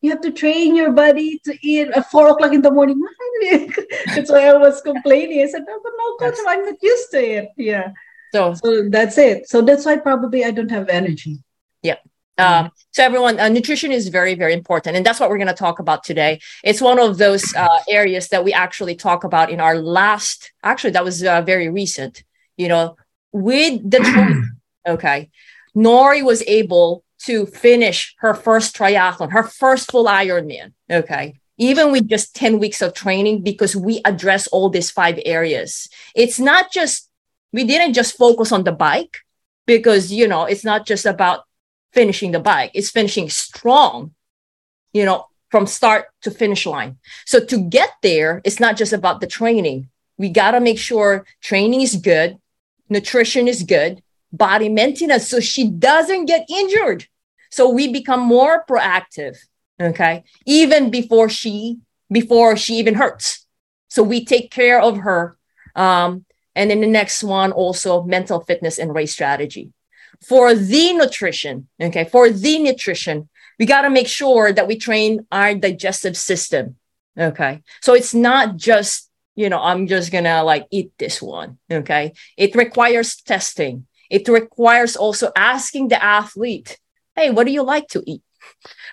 [0.00, 3.00] You have to train your body to eat at four o'clock in the morning."
[4.14, 5.42] that's why I was complaining.
[5.42, 7.92] I said, "No, but no, coach, I'm not used to it." Yeah.
[8.32, 9.48] So, so that's it.
[9.48, 11.38] So that's why probably I don't have energy.
[11.82, 11.96] Yeah.
[12.38, 15.54] Um, so everyone, uh, nutrition is very, very important, and that's what we're going to
[15.54, 16.40] talk about today.
[16.62, 20.52] It's one of those uh, areas that we actually talk about in our last.
[20.62, 22.22] Actually, that was uh, very recent.
[22.56, 22.96] You know,
[23.32, 24.44] with the
[24.88, 25.30] okay,
[25.76, 30.72] Nori was able to finish her first triathlon, her first full Ironman.
[30.90, 35.88] Okay, even with just ten weeks of training, because we address all these five areas.
[36.14, 37.10] It's not just
[37.52, 39.18] we didn't just focus on the bike
[39.66, 41.47] because you know it's not just about
[41.92, 42.70] finishing the bike.
[42.74, 44.14] It's finishing strong,
[44.92, 46.98] you know, from start to finish line.
[47.26, 49.88] So to get there, it's not just about the training.
[50.18, 52.38] We got to make sure training is good,
[52.88, 57.06] nutrition is good, body maintenance, so she doesn't get injured.
[57.50, 59.38] So we become more proactive,
[59.80, 61.78] okay, even before she
[62.10, 63.46] before she even hurts.
[63.88, 65.36] So we take care of her.
[65.74, 66.24] Um,
[66.54, 69.72] and then the next one also mental fitness and race strategy
[70.26, 73.28] for the nutrition, okay, for the nutrition,
[73.58, 76.76] we got to make sure that we train our digestive system.
[77.18, 77.62] Okay.
[77.82, 81.58] So it's not just, you know, I'm just going to like eat this one.
[81.70, 82.12] Okay.
[82.36, 83.86] It requires testing.
[84.10, 86.78] It requires also asking the athlete,
[87.16, 88.22] hey, what do you like to eat?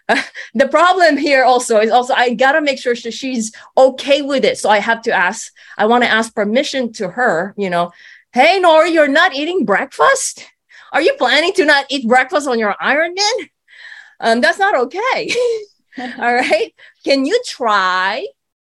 [0.53, 4.57] the problem here also is also I gotta make sure she's okay with it.
[4.57, 7.91] So I have to ask, I want to ask permission to her, you know,
[8.33, 10.45] hey Nori, you're not eating breakfast?
[10.91, 13.49] Are you planning to not eat breakfast on your Ironman?
[14.19, 15.33] Um, that's not okay.
[15.99, 16.73] All right.
[17.03, 18.25] Can you try?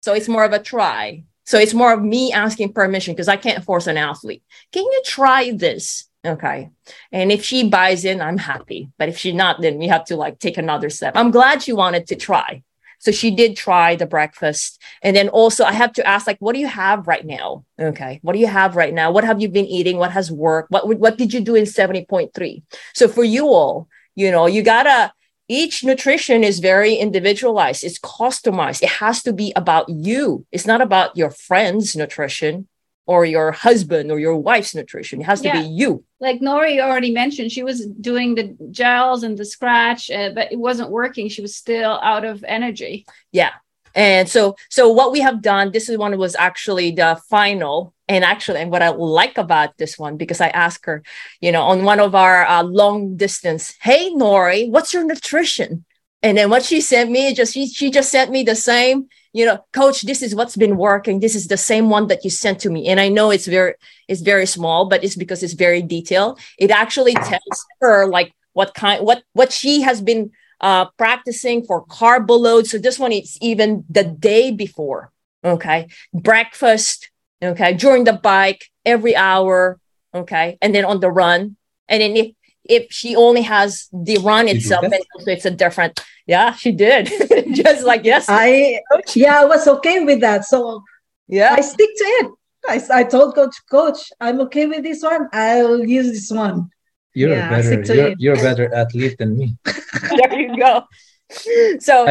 [0.02, 1.24] So it's more of a try.
[1.46, 4.44] So it's more of me asking permission because I can't force an athlete.
[4.72, 6.08] Can you try this?
[6.26, 6.70] Okay.
[7.12, 8.90] And if she buys in, I'm happy.
[8.98, 11.14] But if she's not, then we have to like take another step.
[11.16, 12.64] I'm glad she wanted to try.
[13.00, 14.82] So she did try the breakfast.
[15.02, 17.66] And then also I have to ask, like, what do you have right now?
[17.80, 18.20] Okay.
[18.22, 19.12] What do you have right now?
[19.12, 19.98] What have you been eating?
[19.98, 20.72] What has worked?
[20.72, 22.62] What, what did you do in 70.3?
[22.94, 25.14] So for you all, you know, you gotta,
[25.48, 27.84] each nutrition is very individualized.
[27.84, 28.84] It's customized.
[28.84, 30.46] It has to be about you.
[30.52, 32.68] It's not about your friend's nutrition
[33.08, 35.22] or your husband or your wife's nutrition.
[35.22, 35.62] It has to Yeah.
[35.62, 36.04] be you.
[36.20, 40.60] Like Nori already mentioned, she was doing the gels and the Skratch, uh, but it
[40.60, 41.30] wasn't working.
[41.30, 43.06] She was still out of energy.
[43.32, 43.52] Yeah.
[43.96, 47.94] And so, so what we have done, this is one was actually the final.
[48.08, 51.04] And actually, and what I like about this one, because I asked her,
[51.42, 55.86] you know, on one of our uh, long distance, hey, Nori, what's your nutrition?
[56.22, 59.46] And then what she sent me, just she, she just sent me the same, you
[59.46, 61.20] know, coach, this is what's been working.
[61.20, 62.88] This is the same one that you sent to me.
[62.88, 63.76] And I know it's very,
[64.08, 66.40] it's very small, but it's because it's very detailed.
[66.58, 71.86] It actually tells her like what kind, what, what she has been uh, practicing for
[71.86, 72.68] carb load.
[72.68, 75.14] So this one, it's even the day before.
[75.44, 75.88] Okay.
[76.14, 77.10] Breakfast.
[77.42, 77.74] Okay.
[77.76, 79.80] During the bike, every hour.
[80.14, 80.58] Okay.
[80.62, 81.56] And then on the run.
[81.88, 82.36] And then if,
[82.70, 84.92] if she only has the run You do itself, that?
[84.92, 86.00] then also it's a different.
[86.28, 87.10] Yeah, she did.
[87.54, 88.26] Just like yes.
[88.30, 88.80] I
[89.16, 90.46] yeah, I was okay with that.
[90.46, 90.84] So
[91.28, 91.56] yeah.
[91.58, 92.32] I stick to it.
[92.68, 95.28] I, I told coach, coach, I'm okay with this one.
[95.34, 96.70] I'll use this one.
[97.14, 99.58] You're Yeah, a better you're, you're a better athlete than me.
[99.66, 100.84] there you go.
[101.80, 102.06] So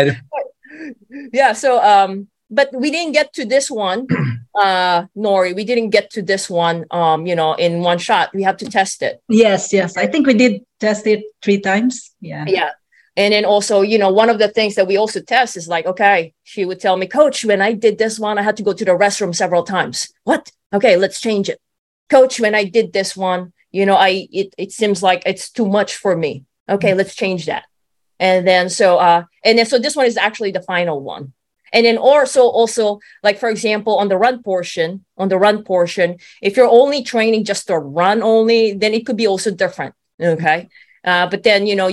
[1.32, 4.06] yeah, so um, but we didn't get to this one,
[4.54, 5.54] uh, Nori.
[5.54, 8.30] We didn't get to this one, um, you know, in one shot.
[8.34, 9.22] We have to test it.
[9.28, 9.96] Yes, yes.
[9.96, 12.12] I think we did test it three times.
[12.20, 12.44] Yeah.
[12.46, 12.70] Yeah.
[13.16, 15.86] And then also, you know, one of the things that we also test is like,
[15.86, 18.72] okay, she would tell me, Coach, when I did this one, I had to go
[18.72, 20.08] to the restroom several times.
[20.22, 20.52] What?
[20.72, 21.60] Okay, let's change it.
[22.08, 25.66] Coach, when I did this one, you know, I it it seems like it's too
[25.66, 26.44] much for me.
[26.68, 27.64] Okay, let's change that.
[28.20, 31.32] And then so uh and then so this one is actually the final one.
[31.72, 36.18] And then also also like for example on the run portion, on the run portion,
[36.42, 39.94] if you're only training just to run only, then it could be also different.
[40.20, 40.68] Okay.
[41.04, 41.88] Uh, but then you know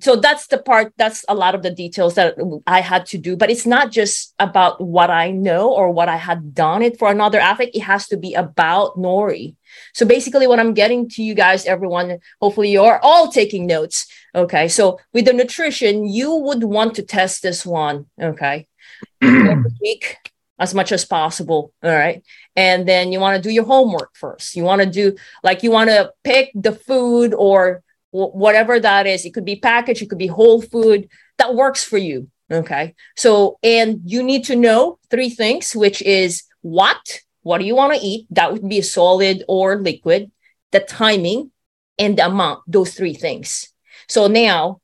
[0.00, 3.36] so that's the part that's a lot of the details that i had to do
[3.36, 7.10] but it's not just about what i know or what i had done it for
[7.10, 9.56] another athlete it has to be about nori
[9.92, 14.68] so basically what i'm getting to you guys everyone hopefully you're all taking notes okay
[14.68, 18.68] so with the nutrition you would want to test this one okay
[19.22, 20.16] every week
[20.58, 22.22] as much as possible all right?
[22.54, 24.56] And then you want to do your homework first.
[24.56, 29.06] You want to do like you want to pick the food or wh- whatever that
[29.06, 29.24] is.
[29.24, 31.08] It could be packaged it could be whole food
[31.38, 32.94] that works for you okay?
[33.16, 37.94] So and you need to know three things which is what what do you want
[37.94, 38.26] to eat?
[38.30, 40.30] That would be a solid or liquid
[40.72, 41.50] the timing
[41.98, 43.72] and the amount those three things.
[44.08, 44.80] So now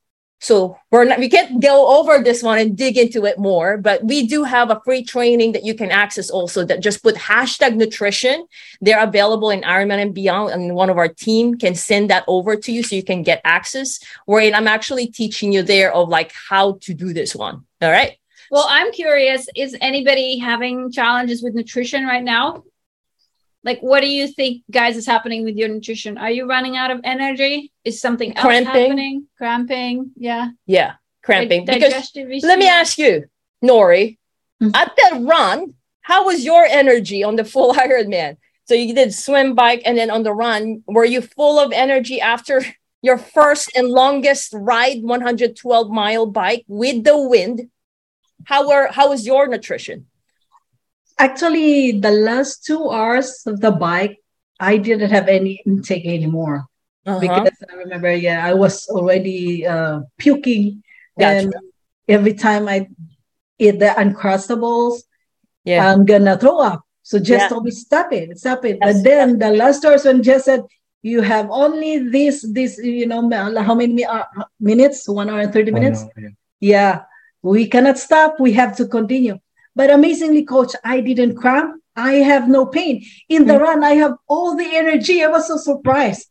[0.46, 4.02] so we're not we can't go over this one and dig into it more but
[4.04, 7.76] we do have a free training that you can access also that just put hashtag
[7.76, 8.46] nutrition
[8.80, 12.56] they're available in Ironman and beyond, and one of our team can send that over
[12.56, 14.00] to you so you can get access.
[14.26, 17.64] Wherein I'm actually teaching you there of like how to do this one.
[17.82, 18.18] All right.
[18.50, 22.62] Well, I'm curious is anybody having challenges with nutrition right now?
[23.66, 26.16] Like, what do you think, guys, is happening with your nutrition?
[26.18, 27.72] Are you running out of energy?
[27.84, 28.72] Is something else Cramping.
[28.82, 29.26] happening?
[29.36, 30.12] Cramping?
[30.16, 30.50] Yeah.
[30.66, 30.92] Yeah,
[31.24, 31.66] cramping.
[31.66, 32.12] Like because
[32.44, 33.24] let me ask you,
[33.64, 34.18] Nori,
[34.62, 34.70] Mhm.
[34.76, 38.36] at that run, how was your energy on the full Ironman?
[38.68, 42.20] So you did swim, bike, and then on the run, were you full of energy
[42.20, 42.62] after
[43.02, 47.68] your first and longest ride, 112 mile bike with the wind?
[48.44, 50.06] How were how was your nutrition?
[51.18, 54.18] Actually, the last two hours of the bike,
[54.60, 56.66] I didn't have any intake anymore
[57.06, 57.20] Uh-huh.
[57.20, 60.82] because I remember, yeah, I was already uh, puking,
[61.18, 61.46] Gotcha.
[61.46, 61.54] and
[62.08, 62.88] every time I
[63.58, 65.02] eat the uncrustables,
[65.64, 66.82] yeah, I'm gonna throw up.
[67.02, 67.48] So Jess Yeah.
[67.48, 68.78] told me, stop it, stop it.
[68.80, 70.62] Yes, but then the last hours when Jess said,
[71.02, 73.28] you have only this, this, you know,
[73.62, 74.24] how many uh,
[74.60, 75.08] minutes?
[75.08, 76.00] One hour and 30 minutes?
[76.02, 76.28] Oh, no, yeah.
[76.60, 77.02] Yeah,
[77.42, 78.40] we cannot stop.
[78.40, 79.38] We have to continue.
[79.76, 81.80] But amazingly, coach, I didn't cramp.
[81.94, 83.04] I have no pain.
[83.28, 83.60] In the Mm.
[83.60, 85.22] run, I have all the energy.
[85.22, 86.26] I was so surprised.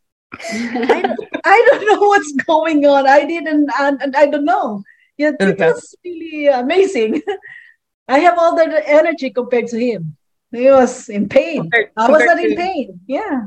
[0.94, 3.06] I don't, I don't know what's going on.
[3.06, 4.82] I didn't, I, I don't know.
[5.16, 5.66] Yeah, it Okay.
[5.72, 7.22] was really amazing.
[8.08, 10.16] I have all the energy compared to him.
[10.52, 11.62] He was in pain.
[11.62, 13.00] Compared- I was not in pain.
[13.06, 13.46] Yeah.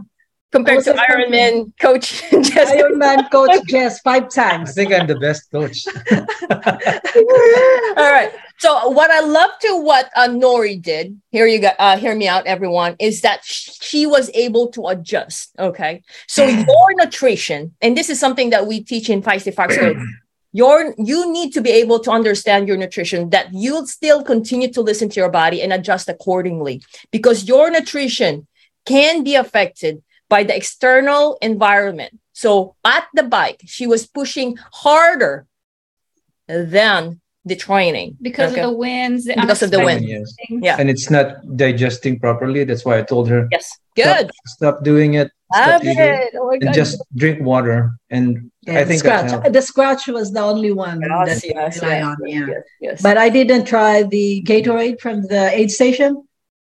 [0.51, 2.23] Compared I was to just Ironman coach.
[2.31, 4.71] Just Ironman coach Jess five times.
[4.71, 5.85] I think I'm the best coach.
[7.97, 8.31] All right.
[8.57, 12.27] So what I love to what uh, Nori did, here you go, uh, hear me
[12.27, 15.55] out, everyone, is that she was able to adjust.
[15.57, 16.03] Okay.
[16.27, 19.77] So your nutrition, and this is something that we teach in Feisty Fox.
[19.77, 19.97] Coach,
[20.51, 24.81] your you need to be able to understand your nutrition that you'll still continue to
[24.81, 26.81] listen to your body and adjust accordingly
[27.11, 28.47] because your nutrition
[28.85, 35.45] can be affected by the external environment so at the bike she was pushing harder
[36.47, 38.61] than the training because Okay.
[38.61, 39.25] of the winds.
[39.25, 40.03] the Because of the wind.
[40.05, 40.33] Yes.
[40.49, 40.75] Yeah.
[40.79, 42.63] And it's not digesting properly.
[42.63, 43.65] That's why I told her yes
[43.95, 45.31] good stop, stop doing it.
[45.53, 46.33] Stop eating it.
[46.35, 46.73] Oh my and God.
[46.73, 47.91] just drink water.
[48.11, 49.53] And Yeah, I the think Skratch.
[49.53, 52.15] The Skratch was the only one Yes, that yes, I rely yes, on.
[52.27, 52.45] Yeah.
[52.53, 53.01] yes, yes.
[53.01, 56.11] But I didn't try the Gatorade from the aid station.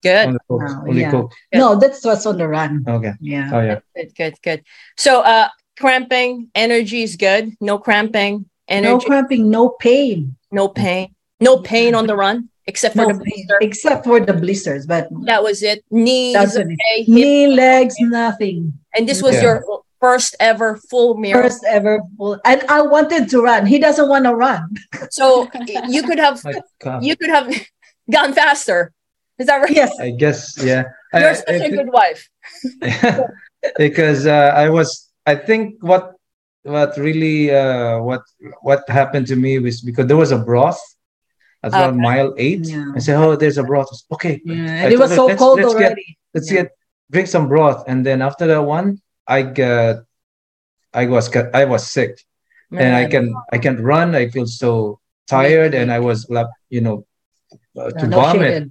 [0.02, 0.26] Good.
[0.26, 0.62] only Coke.
[0.66, 1.10] Oh, only yeah.
[1.10, 1.32] Coke.
[1.52, 1.58] Yeah.
[1.60, 2.84] No, that's what's on the run.
[2.86, 3.12] Okay.
[3.20, 3.50] Yeah.
[3.52, 3.78] Oh yeah.
[3.96, 4.60] Good, good, good.
[4.96, 5.48] So uh
[5.78, 7.52] cramping, energy is good.
[7.60, 8.92] No cramping, energy.
[8.92, 10.36] No cramping, no pain.
[10.50, 11.14] no, pain.
[11.40, 13.58] No pain on the run, except for No the pain, blister.
[13.62, 15.82] except for the blisters, but That was it.
[15.90, 16.66] Knees, That's it.
[16.66, 17.08] okay, hip.
[17.08, 18.74] knee, legs, nothing.
[18.94, 19.42] And this was Yeah.
[19.42, 19.64] your
[20.00, 21.42] first ever full mirror.
[21.42, 22.38] First ever full.
[22.44, 23.66] And I wanted to run.
[23.66, 24.70] He doesn't want to run.
[25.10, 25.48] So
[25.88, 26.38] you could have
[27.02, 27.50] you could have
[28.10, 28.92] gone faster.
[29.42, 29.76] Is that right?
[29.82, 29.90] Yes.
[29.98, 30.38] I guess
[30.70, 30.82] yeah.
[31.12, 32.20] You're I- such a I- good wife.
[33.84, 34.88] because uh, I was
[35.26, 36.04] I think what
[36.74, 38.22] what really uh, what
[38.68, 40.80] what happened to me was because there was a broth
[41.62, 42.06] at around Okay.
[42.08, 42.64] mile eight.
[42.66, 42.86] Yeah.
[42.96, 44.82] I said, "Oh, there's a broth." Said, okay, Yeah.
[44.82, 46.08] And it was her, so cold let's get- already.
[46.34, 46.62] let's Yeah.
[46.62, 46.72] get
[47.10, 47.84] drink some broth.
[47.90, 50.04] And then after that one, I got
[50.94, 52.12] I was I was sick,
[52.70, 54.14] and I can I can't run.
[54.14, 57.06] I feel so tired, and I was like you know
[57.78, 58.70] uh, to No vomit.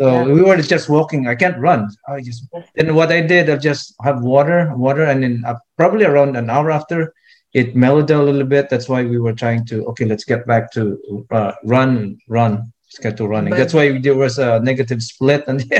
[0.00, 0.24] So Yeah.
[0.24, 1.26] we were just walking.
[1.28, 1.88] I can't run.
[2.08, 2.46] I just
[2.76, 6.48] and what I did, I just have water, water, and then uh, probably around an
[6.50, 7.12] hour after,
[7.52, 8.68] it mellowed a little bit.
[8.70, 10.82] That's why we were trying to okay, let's get back to
[11.30, 13.50] uh, run, run, let's get to running.
[13.50, 15.64] But- That's why there was a negative split, and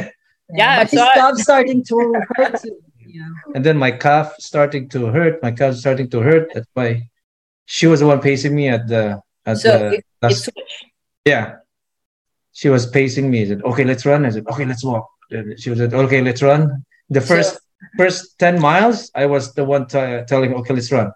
[0.51, 1.97] Yeah, But he so I- stopped starting to
[2.37, 2.61] hurt.
[3.07, 3.29] Yeah.
[3.55, 5.41] and then my calf starting to hurt.
[5.43, 6.51] My calf starting to hurt.
[6.53, 7.09] That's why
[7.67, 10.51] she was the one pacing me at the at So the it, last-
[11.25, 11.57] Yeah.
[12.55, 13.45] She was pacing me.
[13.45, 14.25] She said, okay, let's run.
[14.25, 15.07] I said, okay, let's walk.
[15.31, 16.85] Then she said, okay, let's run.
[17.11, 17.61] The first
[17.99, 21.13] first 10 miles, I was the one t- telling, okay, let's run.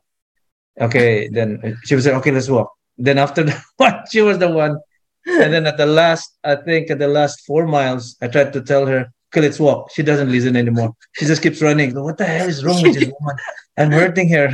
[0.80, 2.72] Okay, then she was like, okay, let's walk.
[2.98, 4.78] Then after the one, she was the one.
[5.26, 8.62] And then at the last, I think at the last four miles, I tried to
[8.62, 9.90] tell her, okay, let's walk.
[9.92, 10.94] She doesn't listen anymore.
[11.14, 11.94] She just keeps running.
[11.94, 13.36] What the hell is wrong with this woman?
[13.78, 14.48] I'm hurting her.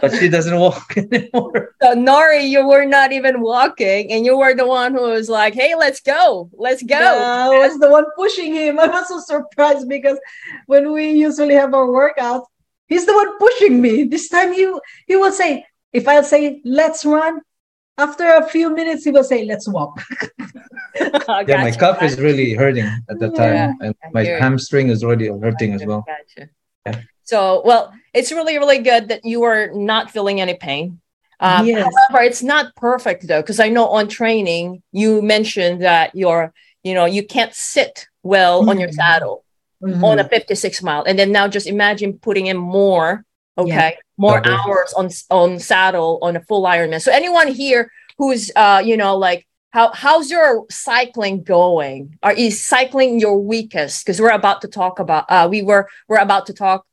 [0.00, 1.74] but she doesn't walk anymore.
[1.80, 5.54] So Nori, you were not even walking, and you were the one who was like,
[5.54, 8.78] "Hey, let's go, let's go." Yeah, I was the one pushing him.
[8.84, 10.18] I was so surprised because
[10.66, 12.44] when we usually have our workout,
[12.88, 14.04] he's the one pushing me.
[14.04, 14.64] This time he
[15.06, 17.40] he will say, if I say let's run,
[17.96, 20.02] after a few minutes he will say let's walk.
[20.98, 23.54] Yeah, my calf is really hurting at the time.
[23.54, 26.04] Yeah, and I my hear hamstring is already hurting as well.
[26.06, 26.48] Gotcha.
[26.86, 27.00] Yeah.
[27.24, 31.00] So, well, it's really, really good that you are not feeling any pain.
[31.38, 31.84] Um, Yes.
[32.10, 36.44] However, it's not perfect though, because I know on training you mentioned that you're,
[36.82, 38.94] you know, you can't sit well on your Mhm.
[38.94, 39.36] saddle
[39.82, 40.02] Mhm.
[40.08, 43.24] on a 56 mile, and then now just imagine putting in more,
[43.58, 44.56] okay, more Double.
[44.58, 47.02] hours on on saddle on a full Ironman.
[47.02, 47.82] So anyone here
[48.18, 49.40] who's, uh, you know, like.
[49.72, 52.16] How, how's your cycling going?
[52.22, 53.94] Are is cycling your weakest?
[54.06, 56.86] Because we're about to talk about uh we were we're about to talk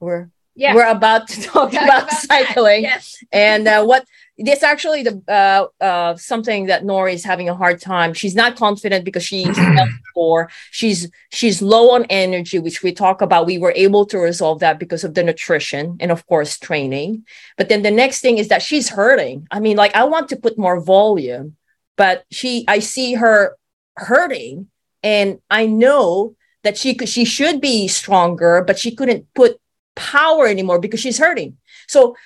[0.00, 0.74] we're Yeah.
[0.74, 3.16] we're about to talk Talk about, cycling Yes.
[3.32, 4.06] and uh, what
[4.38, 8.12] this actually the uh, uh, something that Nori is having a hard time.
[8.14, 9.56] She's not confident because she's
[10.06, 10.50] before.
[10.72, 13.46] She's she's low on energy, which we talk about.
[13.46, 17.24] We were able to resolve that because of the nutrition and of course training.
[17.56, 19.46] But then the next thing is that she's hurting.
[19.52, 21.56] I mean, like I want to put more volume,
[21.96, 23.56] but she I see her
[23.96, 24.66] hurting,
[25.04, 26.34] and I know
[26.64, 29.60] that she could she should be stronger, but she couldn't put
[29.94, 31.56] power anymore because she's hurting.
[31.88, 32.16] So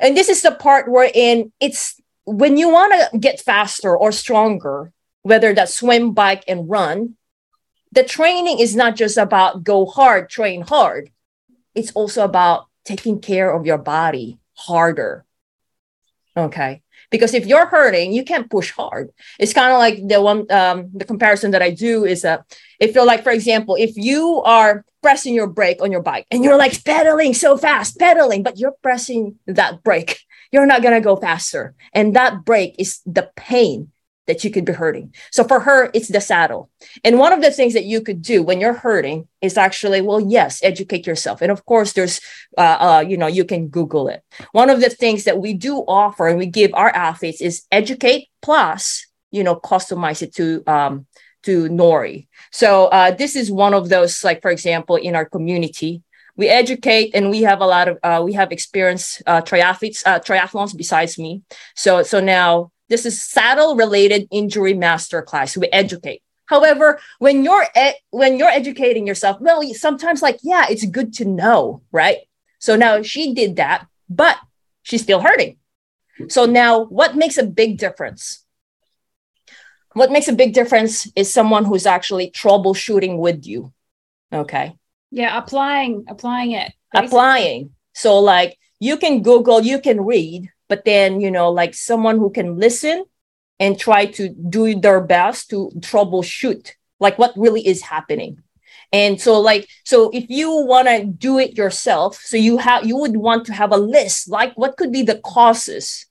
[0.00, 4.92] and this is the part wherein it's when you want to get faster or stronger
[5.22, 7.16] whether that's swim bike and run
[7.92, 11.10] the training is not just about go hard train hard.
[11.76, 15.24] It's also about taking care of your body harder.
[16.36, 16.82] Okay
[17.14, 19.06] because if you're hurting you can't push hard.
[19.38, 22.38] It's kind of like the one um, the comparison that i do is that
[22.84, 26.42] if you're like for example if you are pressing your brake on your bike and
[26.42, 30.12] you're like pedaling so fast pedaling but you're pressing that brake
[30.54, 31.74] you're not going to go faster.
[31.92, 33.90] And that brake is the pain
[34.26, 35.14] that you could be hurting.
[35.30, 36.70] So for her it's the saddle.
[37.02, 40.20] And one of the things that you could do when you're hurting is actually well
[40.20, 41.42] yes educate yourself.
[41.42, 42.20] And of course there's
[42.56, 44.22] uh, uh, you know you can google it.
[44.52, 48.28] One of the things that we do offer and we give our athletes is educate
[48.42, 51.06] plus you know customize it to um,
[51.42, 52.28] to nori.
[52.50, 56.02] So uh, this is one of those like for example in our community
[56.36, 60.18] we educate and we have a lot of uh, we have experienced uh, triathletes uh,
[60.18, 61.42] triathlons besides me.
[61.76, 67.66] So so now this is saddle related injury master class we educate however when you're
[67.74, 72.18] ed- when you're educating yourself well sometimes like yeah it's good to know right
[72.58, 74.36] so now she did that but
[74.82, 75.56] she's still hurting
[76.28, 78.44] so now what makes a big difference
[79.94, 83.72] what makes a big difference is someone who's actually troubleshooting with you
[84.32, 84.74] okay
[85.10, 86.72] Yeah, applying applying it.
[86.92, 87.06] basically.
[87.06, 87.70] applying.
[87.94, 92.30] So like you can Google, you can read, but then you know, like someone who
[92.30, 93.04] can listen
[93.60, 98.42] and try to do their best to troubleshoot like what really is happening.
[98.92, 102.96] And so like so if you want to do it yourself, so you have you
[102.96, 106.06] would want to have a list like what could be the causes.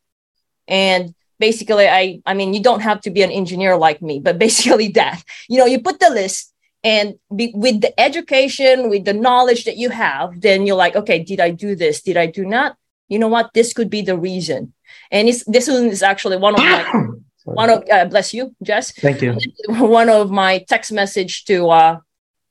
[0.67, 4.39] And basically I I mean you don't have to be an engineer like me, but
[4.45, 5.23] basically that.
[5.49, 9.77] You know, you put the list and be, with the education with the knowledge that
[9.77, 12.75] you have then you're like okay did i do this did i do not
[13.07, 13.53] you know what?
[13.53, 14.73] This could be the reason.
[15.11, 17.07] And it's this one is actually one of my
[17.45, 18.91] one of uh, bless you jess.
[18.91, 19.37] Thank you.
[19.67, 21.99] one of my text message to uh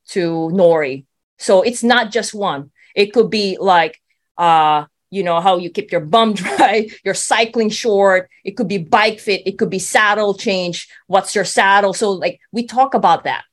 [0.09, 1.05] to nori.
[1.39, 2.71] So it's not just one.
[2.95, 4.01] It could be like
[4.37, 8.31] uh you know how you keep your bum dry your cycling short.
[8.45, 9.43] It could be bike fit.
[9.47, 10.89] It could be saddle change.
[11.07, 11.95] What's your saddle?
[11.95, 13.45] So like we talk about that.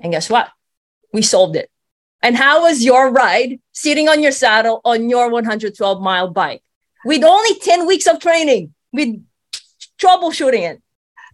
[0.00, 0.50] And guess what?
[1.12, 1.70] We solved it.
[2.22, 6.62] And how was your ride sitting on your saddle on your 112 mile bike
[7.04, 9.08] with only 10 weeks of training with
[10.00, 10.82] troubleshooting it?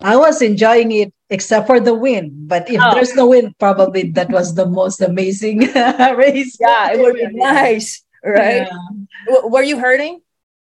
[0.00, 2.48] I was enjoying it except for the wind.
[2.48, 2.94] But if Oh.
[2.94, 5.58] there's no wind, probably that was the most amazing
[6.16, 6.56] race.
[6.60, 8.64] Yeah, it would be nice, right?
[8.64, 8.78] Yeah.
[9.28, 10.22] W- were you hurting?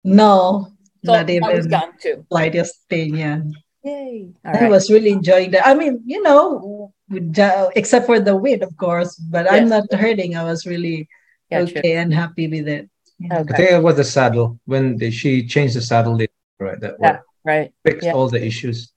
[0.04, 0.70] No,
[1.04, 2.26] So not that was even gone too.
[2.30, 3.16] slightest pain.
[3.16, 3.42] Yeah.
[3.84, 4.30] Yay.
[4.46, 4.70] All I right.
[4.70, 5.66] was really enjoying that.
[5.68, 10.36] I mean, you know, except for the wind, of course, but I'm not hurting.
[10.36, 11.08] I was really
[11.52, 11.80] Gotcha.
[11.80, 12.90] okay and happy with it.
[13.32, 13.56] I Okay.
[13.56, 16.18] think it was the saddle when they, she changed the saddle.
[16.60, 17.20] Right, that Yeah.
[17.44, 17.74] Right.
[17.86, 18.14] fixed Yeah.
[18.14, 18.92] all the issues.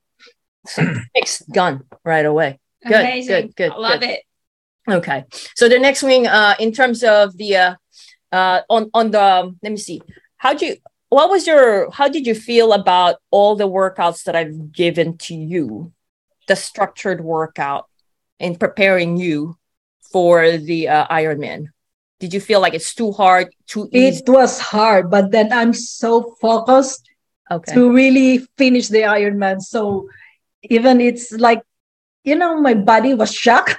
[1.15, 2.59] Fixed gun right away.
[2.87, 3.47] Good, Amazing.
[3.47, 4.11] good, good, I love good.
[4.11, 4.21] it.
[4.89, 5.25] Okay.
[5.55, 7.75] So the next wing, uh, in terms of the uh,
[8.33, 10.01] uh, on on the let me see,
[10.37, 10.77] how do you
[11.11, 15.35] what was your how did you feel about all the workouts that I've given to
[15.35, 15.93] you,
[16.47, 17.87] the structured workout
[18.39, 19.57] in preparing you
[20.13, 21.67] for the uh, Ironman?
[22.21, 24.23] Did you feel like it's too hard, too easy?
[24.23, 27.09] It was hard, but then I'm so focused
[27.51, 27.75] Okay.
[27.75, 29.61] to really finish the Ironman.
[29.61, 30.09] So
[30.65, 31.63] even it's like,
[32.25, 33.77] you know, my body was shocked.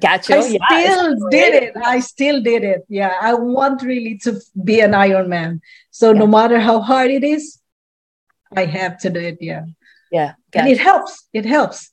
[0.00, 0.36] Gotcha.
[0.36, 1.72] I Yeah, still did it.
[1.76, 2.82] I still did it.
[2.88, 5.60] Yeah, I want really to be an Ironman.
[5.90, 7.60] So no matter how hard it is,
[8.56, 9.38] I have to do it.
[9.40, 9.64] Yeah,
[10.10, 10.34] Yeah.
[10.54, 11.28] and it helps.
[11.32, 11.90] It helps.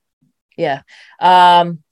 [0.57, 0.81] Yeah.
[1.19, 1.83] Um,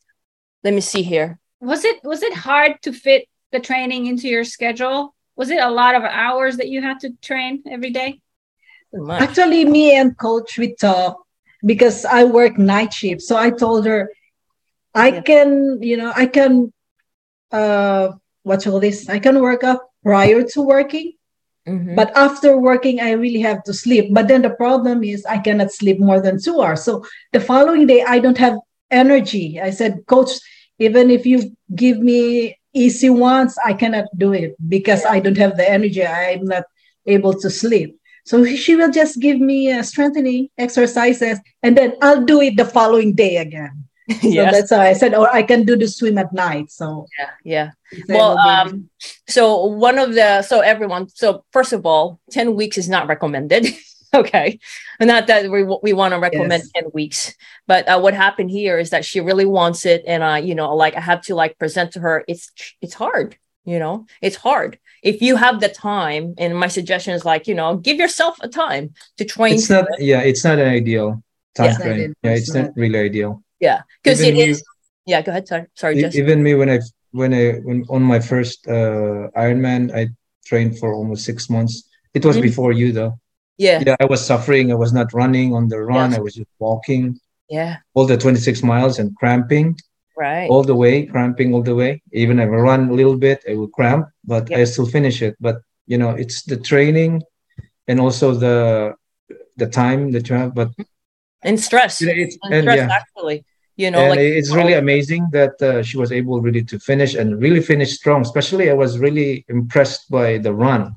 [0.63, 1.39] let me see here.
[1.61, 5.16] Was it was it hard to fit the training into your schedule?
[5.36, 8.22] Was it a lot of hours that you had to train every day?
[9.20, 11.18] Actually, me and coach we talk
[11.66, 13.22] because I work night shift.
[13.22, 14.09] So I told her
[14.93, 15.22] I Yeah.
[15.22, 16.74] can, you know, I can
[17.51, 18.13] uh
[18.43, 19.09] what all this?
[19.09, 21.13] I can work up prior to working,
[21.68, 21.95] Mhm.
[21.95, 24.13] but after working, I really have to sleep.
[24.13, 26.84] But then the problem is I cannot sleep more than two hours.
[26.84, 27.03] So
[27.34, 28.57] the following day I don't have
[28.91, 29.59] energy.
[29.61, 30.32] I said, Coach,
[30.80, 35.57] even if you give me easy ones, I cannot do it because I don't have
[35.57, 36.05] the energy.
[36.05, 36.63] I'm not
[37.05, 37.97] able to sleep.
[38.26, 42.66] So she will just give me uh, strengthening exercises, and then I'll do it the
[42.66, 43.85] following day again.
[44.22, 44.53] So yes.
[44.53, 46.72] that's how I said, or I can do the swim at night.
[46.72, 47.30] So Yeah.
[47.43, 47.72] Yeah.
[48.10, 48.89] Well, "Oh, um,
[49.28, 53.68] so one of the so everyone so first of all, ten weeks is not recommended.
[54.14, 54.60] okay,
[54.99, 56.72] not that we we want to recommend Yes.
[56.76, 57.34] ten weeks,
[57.68, 60.76] but uh, what happened here is that she really wants it, and uh, you know,
[60.76, 62.24] like I have to like present to her.
[62.28, 62.51] It's
[62.82, 64.78] it's hard, you know, it's hard.
[65.01, 68.49] If you have the time, and my suggestion is like you know, give yourself a
[68.49, 69.56] time to train.
[69.56, 69.86] It's not.
[69.99, 71.24] Yeah, it's not an ideal
[71.56, 71.78] time Yeah.
[71.78, 71.99] frame.
[72.01, 73.41] It's Yeah, it's not really ideal.
[73.60, 74.64] Yeah, because it me- is.
[75.06, 75.47] Yeah, go ahead.
[75.47, 76.80] Sorry, sorry, Even me, when I
[77.12, 80.08] when I when on my first uh, Ironman, I
[80.45, 81.84] trained for almost six months.
[82.14, 82.41] It was Mhm.
[82.49, 83.14] before you, though.
[83.58, 84.72] Yeah, Yeah, I was suffering.
[84.72, 86.10] I was not running on the run.
[86.12, 86.20] Yes.
[86.20, 89.78] I was just walking yeah, all the 26 miles and cramping
[90.18, 90.49] right.
[90.49, 92.01] all the way, cramping all the way.
[92.12, 94.51] Even if I run a little bit, I will cramp, but.
[94.51, 95.36] I still finish it.
[95.39, 97.22] But you know, it's the training
[97.88, 98.95] and also the
[99.58, 100.51] the time that you have.
[100.56, 100.70] But
[101.46, 102.02] and stress.
[102.02, 103.46] you know, it's and and stress yeah, actually.
[103.78, 107.14] You know, and like it's really amazing that uh, she was able really to finish
[107.14, 108.22] and really finish strong.
[108.22, 110.96] Especially, I was really impressed by the run.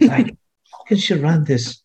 [0.00, 0.36] Like,
[0.72, 1.82] how can she run this?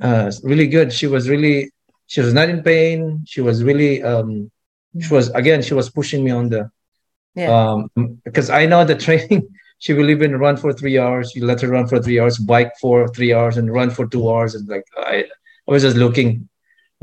[0.00, 0.92] Uh, really good.
[0.92, 1.70] She was really,
[2.06, 3.24] she was not in pain.
[3.26, 4.50] She was really, um,
[5.00, 6.70] she was again, she was pushing me on the,
[7.36, 7.50] Yeah.
[7.56, 7.90] um,
[8.24, 9.48] because I know the training
[9.78, 11.34] she will even run for three hours.
[11.34, 14.30] You let her run for three hours, bike for three hours, and run for two
[14.30, 14.54] hours.
[14.54, 15.24] And like I,
[15.68, 16.48] I was just looking.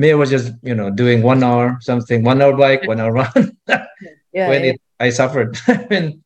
[0.02, 3.58] Mia was just you know doing one hour something, one hour bike, one hour run.
[4.34, 4.48] Yeah.
[4.48, 4.72] when yeah.
[4.72, 5.58] it, I suffered.
[5.68, 6.24] I mean,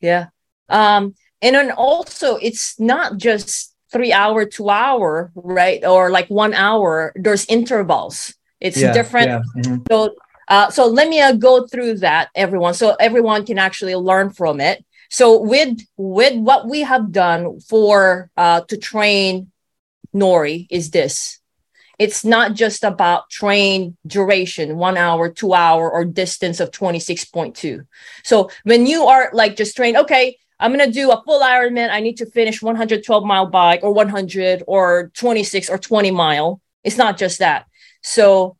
[0.00, 0.26] Yeah.
[0.68, 5.84] Um, and then also it's not just three hour, two hour, right?
[5.86, 7.12] Or like one hour.
[7.14, 8.34] There's intervals.
[8.60, 9.28] It's yeah, different.
[9.28, 9.86] yeah, mhm.
[9.88, 10.16] So
[10.48, 14.60] uh, so let me uh, go through that, everyone, so everyone can actually learn from
[14.60, 14.84] it.
[15.10, 19.52] So with with what we have done for uh, to train
[20.12, 21.37] Nori is this.
[21.98, 27.86] It's not just about train duration, one hour, two hour, or distance of 26.2.
[28.22, 31.90] So when you are like just train, okay, I'm gonna do a full Ironman.
[31.90, 36.60] I need to finish 112 mile bike or 100 or 26 or 20 mile.
[36.84, 37.66] It's not just that.
[38.02, 38.56] So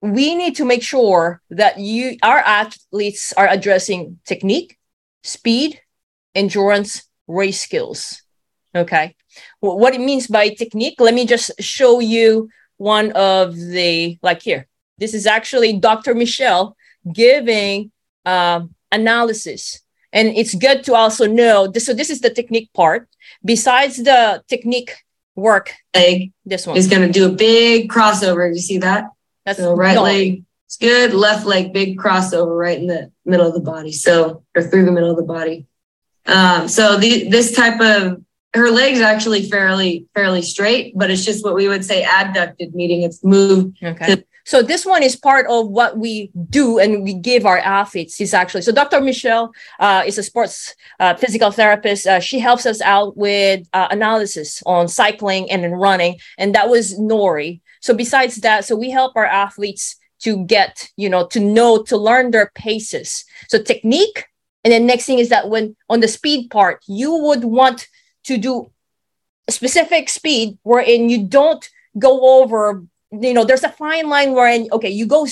[0.00, 4.78] we need to make sure that you our athletes are addressing technique,
[5.22, 5.80] speed,
[6.34, 8.21] endurance, race skills.
[8.74, 9.14] Okay.
[9.60, 14.42] Wh- What it means by technique, let me just show you one of the like
[14.42, 14.66] here.
[14.98, 16.14] This is actually Dr.
[16.14, 16.76] Michelle
[17.12, 17.90] giving
[18.24, 19.80] um, analysis.
[20.12, 21.86] And it's good to also know this.
[21.86, 23.08] So this is the technique part.
[23.44, 24.94] Besides the technique
[25.34, 26.76] work, leg this one.
[26.76, 28.48] is going to do a big crossover.
[28.54, 29.04] You see that?
[29.46, 30.02] That's So right no.
[30.02, 31.14] leg, it's good.
[31.14, 33.92] Left leg, big crossover right in the middle of the body.
[33.92, 35.66] So, or through the middle of the body.
[36.26, 38.22] Um, so the, this type of,
[38.54, 43.02] her legs actually fairly, fairly straight, but it's just what we would say abducted, meaning
[43.02, 43.78] it's moved.
[43.82, 44.24] Okay.
[44.44, 48.34] So this one is part of what we do and we give our athletes is
[48.34, 49.00] actually, so Dr.
[49.00, 52.06] Michelle uh, is a sports uh, physical therapist.
[52.06, 56.18] Uh, she helps us out with uh, analysis on cycling and in running.
[56.38, 57.60] And that was Nori.
[57.80, 61.96] So besides that, so we help our athletes to get, you know, to know, to
[61.96, 63.24] learn their paces.
[63.48, 64.26] So technique.
[64.64, 67.88] And then next thing is that when on the speed part, you would want
[68.24, 68.70] to do
[69.48, 71.68] a specific speed wherein you don't
[71.98, 75.26] go over you know there's a fine line wherein okay you go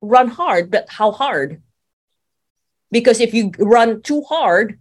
[0.00, 1.62] run hard but how hard?
[2.90, 4.78] Because if you run too hard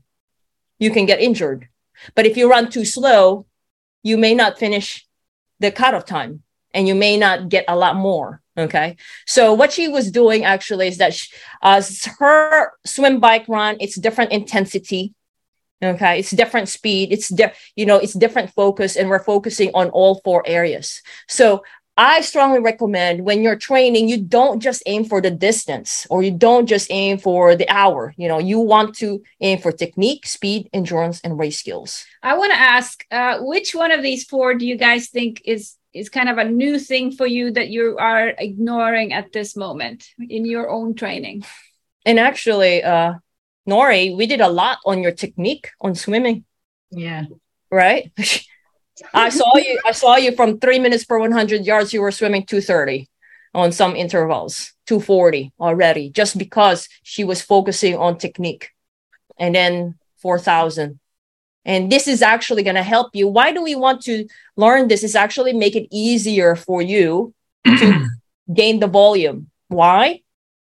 [0.77, 1.69] you can get injured.
[2.15, 3.45] But if you run too slow
[4.03, 5.07] you may not finish
[5.59, 8.95] the cutoff time and you may not get a lot more okay?
[9.25, 11.27] So what she was doing actually is that she,
[11.61, 11.81] uh,
[12.19, 15.13] her swim bike run it's different intensity
[15.84, 19.89] okay it's different speed it's di- you know it's different focus and we're focusing on
[19.89, 21.63] all four areas so
[21.97, 26.32] I strongly recommend when you're training, you don't just aim for the distance or you
[26.32, 28.13] don't just aim for the hour.
[28.17, 32.05] You know, you want to aim for technique, speed, endurance, and race skills.
[32.21, 35.76] I want to ask, uh, which one of these four do you guys think is
[35.93, 40.09] is kind of a new thing for you that you are ignoring at this moment
[40.19, 41.45] in your own training?
[42.05, 43.13] And actually, uh,
[43.68, 46.45] Nori, we did a lot on your technique on swimming,
[46.91, 47.26] Yeah.
[47.72, 48.11] right?
[49.13, 49.80] I saw you.
[49.86, 51.93] I saw you from three minutes per 100 yards.
[51.93, 53.09] You were swimming 230
[53.53, 58.70] on some intervals, 240 already, just because she was focusing on technique.
[59.38, 60.97] And then 4,000.
[61.66, 63.28] And this is actually going to help you.
[63.28, 65.03] Why do we want to learn this?
[65.03, 67.34] Is actually make it easier for you
[67.66, 68.07] to
[68.53, 69.49] gain the volume.
[69.68, 70.22] Why?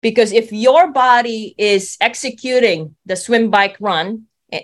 [0.01, 4.63] Because if your body is executing the swim, bike, run eh,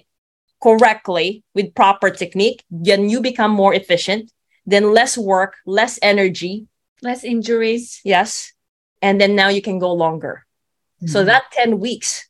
[0.64, 4.32] correctly with proper technique, then you become more efficient,
[4.66, 6.68] then less work, less energy.
[7.02, 8.00] Less injuries.
[8.04, 8.54] Yes.
[9.02, 10.46] And then now you can go longer.
[11.06, 11.26] So Mhm.
[11.26, 12.30] that 10 weeks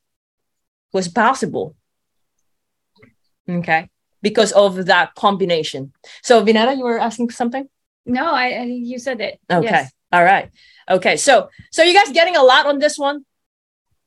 [0.91, 1.75] was possible.
[3.47, 3.89] Okay.
[4.21, 5.93] Because of that combination.
[6.23, 7.69] So, Vineta, you were asking something?
[8.05, 9.39] No, I, I you said it.
[9.51, 9.69] Okay.
[9.69, 9.91] Yes.
[10.11, 10.49] All right.
[10.89, 11.17] Okay.
[11.17, 13.25] So, so you guys getting a lot on this one?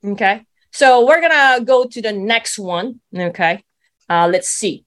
[0.04, 0.44] Okay.
[0.72, 3.00] So we're gonna go to the next one.
[3.14, 3.64] Okay.
[4.08, 4.84] Uh, let's see.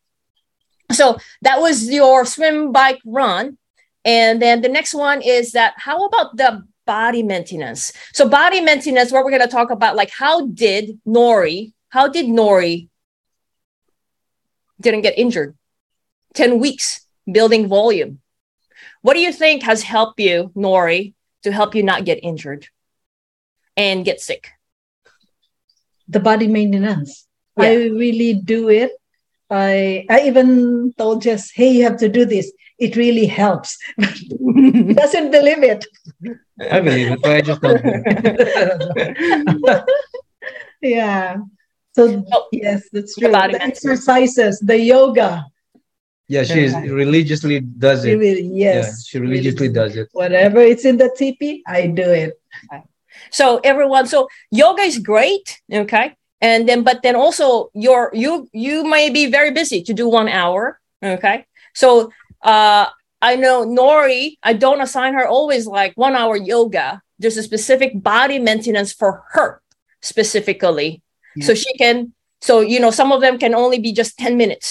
[0.91, 3.57] So that was your swim, bike, run,
[4.03, 5.73] and then the next one is that.
[5.77, 7.93] How about the body maintenance?
[8.13, 9.11] So body maintenance.
[9.11, 11.73] What we're gonna talk about, like how did Nori?
[11.89, 12.87] How did Nori
[14.79, 15.57] didn't get injured?
[16.33, 18.20] Ten weeks building volume.
[19.01, 22.67] What do you think has helped you, Nori, to help you not get injured
[23.77, 24.49] and get sick?
[26.07, 27.25] the body maintenance.
[27.57, 27.63] Yeah.
[27.63, 28.91] I really do it.
[29.49, 32.51] I I even told Jess, hey, you have to do this.
[32.79, 33.77] It really helps.
[33.97, 35.85] Doesn't believe it.
[36.69, 37.81] I believe it, but I just don't.
[40.81, 41.37] Yeah.
[41.93, 43.31] So Oh, yes, that's the true.
[43.31, 45.45] body The exercises, the yoga.
[46.33, 48.15] Yeah, she is- religiously does it.
[48.17, 49.05] Really, yeah, yes.
[49.07, 49.79] she religiously really.
[49.81, 50.07] does it.
[50.13, 52.31] Whatever it's in the TP, I do it.
[53.29, 56.07] So everyone, so yoga is great, okay?
[56.43, 60.27] and then but then also you're you you may be very busy to do one
[60.27, 60.79] hour
[61.15, 61.45] okay
[61.81, 62.09] so
[62.41, 62.85] uh
[63.21, 66.87] i know nori i don't assign her always like one hour yoga
[67.19, 69.61] there's a specific body maintenance for her
[70.01, 70.89] specifically
[71.35, 71.45] Yeah.
[71.47, 71.95] so she can
[72.41, 74.67] so you know some of them can only be just 10 minutes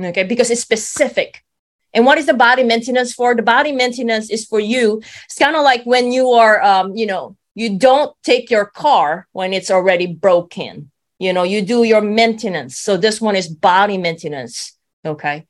[0.00, 1.42] okay because it's specific.
[1.92, 3.36] And what is the body maintenance for?
[3.36, 5.00] The body maintenance is for you.
[5.26, 9.28] It's kind of like when you are um, you know you don't take your car
[9.32, 10.90] when it's already broken.
[11.18, 12.76] You know you do your maintenance.
[12.76, 14.74] So this one is body maintenance
[15.04, 15.46] okay?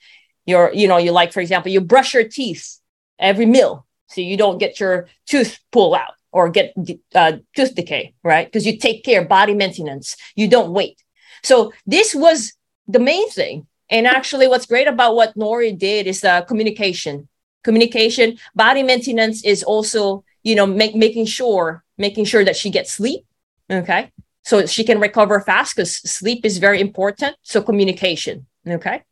[0.47, 2.79] You're you know you like for example you brush your teeth
[3.19, 6.75] every meal so you don't get your tooth pull out or get
[7.15, 8.47] uh, tooth decay right?
[8.47, 10.17] Because you take care body maintenance.
[10.35, 11.03] You don't wait.
[11.43, 12.53] So this was
[12.87, 17.29] the main thing and actually what's great about what nori did is uh, communication.
[17.63, 22.93] Communication body maintenance is also you know make, making sure making sure that she gets
[22.93, 23.25] sleep
[23.71, 24.13] okay?
[24.43, 27.37] So she can recover fast because sleep is very important.
[27.43, 29.03] So communication okay?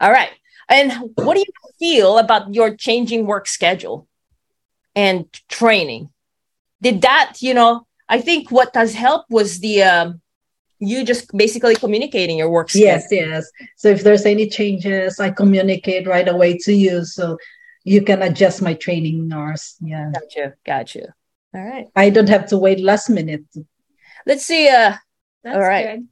[0.00, 0.30] All right.
[0.68, 4.06] And what do you feel about your changing work schedule
[4.94, 6.10] and training?
[6.82, 10.20] Did that you know i think what has helped was the um,
[10.80, 12.86] you just basically communicating your work schedule.
[12.88, 13.50] Yes, yes.
[13.76, 17.36] So if there's any changes, I communicate right away to you so
[17.84, 19.76] you can adjust my training hours.
[19.80, 20.10] Yeah.
[20.12, 21.06] got you got you
[21.54, 23.44] all right I don't have to wait last minute.
[24.26, 24.94] let's see uh
[25.42, 25.86] That's All right.
[25.96, 26.08] good.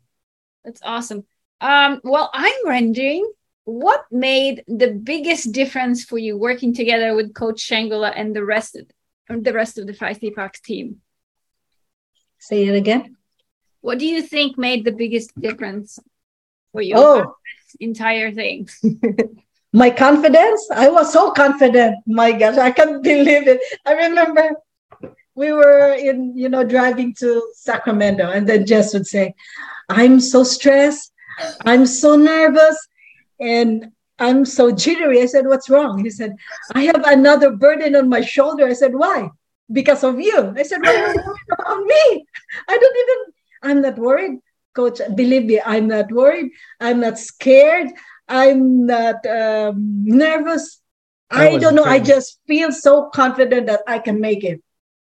[0.64, 1.24] That's awesome.
[1.60, 3.30] Um, well, I'm wondering
[3.64, 8.76] what made the biggest difference for you working together with Coach Shangula and the rest
[8.76, 8.88] of
[9.44, 11.02] the rest of the Feisty Fox team.
[12.38, 13.17] Say it again.
[13.80, 15.98] What do you think made the biggest difference
[16.72, 16.94] for you?
[16.96, 17.18] Oh.
[17.18, 18.68] this entire thing.
[19.72, 21.96] My confidence, I was so confident.
[22.06, 23.60] My gosh, I can't believe it.
[23.84, 24.50] I remember
[25.34, 29.34] we were in, you know, driving to Sacramento, and then Jess would say,
[29.88, 31.12] I'm so stressed,
[31.64, 32.76] I'm so nervous,
[33.38, 35.22] and I'm so jittery.
[35.22, 36.02] I said, What's wrong?
[36.02, 36.34] He said,
[36.74, 38.66] I have another burden on my shoulder.
[38.66, 39.30] I said, Why?
[39.70, 40.54] Because of you.
[40.56, 42.26] I said, Why are you about me?
[42.68, 44.40] I don't even, I'm not worried.
[44.74, 46.52] Coach, believe me, I'm not worried.
[46.80, 47.88] I'm not scared.
[48.28, 50.80] I'm not um, nervous.
[51.30, 51.84] I I don't know.
[51.84, 54.62] I just feel so confident that I can make it.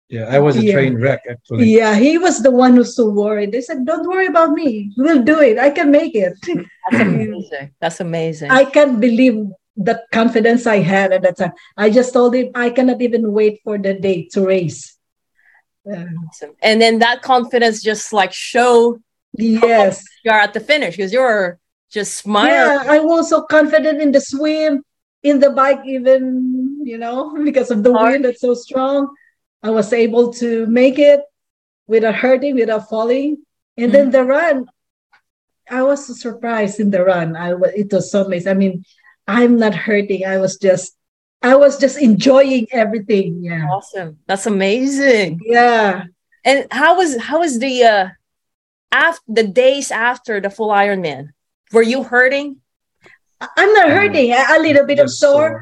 [0.09, 0.73] Yeah, I was a Yeah.
[0.73, 1.73] train wreck actually.
[1.73, 3.51] Yeah, he was the one who's so worried.
[3.51, 4.91] They said, "Don't worry about me.
[4.97, 5.57] We'll do it.
[5.57, 6.33] I can make it."
[6.83, 9.35] that's amazing that's amazing I can't believe
[9.75, 11.53] the confidence I had at that time.
[11.77, 14.97] I just told him I cannot even wait for the day to race.
[15.85, 16.55] Awesome.
[16.61, 18.99] And then that confidence just like show
[19.33, 20.03] yes.
[20.23, 21.59] you're at the finish because you're
[21.91, 22.51] just smiling.
[22.51, 24.83] Yeah, I was so confident in the swim,
[25.21, 28.13] in the bike, even, you know, because of the Hard.
[28.13, 29.13] wind that's so strong.
[29.61, 31.21] I was able to make it
[31.87, 33.43] without hurting, without falling.
[33.77, 34.11] And then mm-hmm.
[34.11, 34.65] the run,
[35.69, 37.35] I was so surprised in the run.
[37.35, 38.51] I wa- it was so amazing.
[38.51, 38.85] I mean,
[39.27, 40.25] I'm not hurting.
[40.25, 40.95] I was just,
[41.43, 43.43] I was just enjoying everything.
[43.43, 43.67] Yeah.
[43.69, 44.17] Awesome.
[44.27, 45.39] That's amazing.
[45.43, 46.05] Yeah.
[46.45, 48.07] And how was how was the uh
[48.91, 51.29] after the days after the full Ironman?
[51.71, 52.57] Were you hurting?
[53.41, 54.31] I- I'm not hurting.
[54.31, 55.61] A, a little bit of Just sore.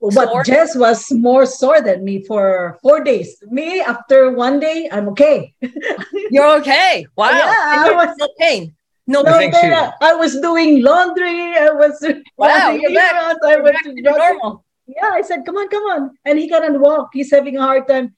[0.00, 0.44] But Sore?
[0.44, 3.36] Jess was more sore than me for four days.
[3.52, 5.52] Me, after one day, I'm okay.
[6.32, 7.04] You're okay.
[7.16, 7.28] Wow.
[7.36, 8.74] Yeah, I was- no pain.
[9.06, 11.52] No No, I think but, she- uh, I was doing laundry.
[11.58, 12.00] I was
[12.38, 13.12] Wow, running you're back.
[13.14, 14.64] errands, I You're was back to normal.
[14.96, 16.10] Yeah, I said, come on, come on.
[16.24, 17.10] And he cannot walk.
[17.12, 18.14] He's having a hard time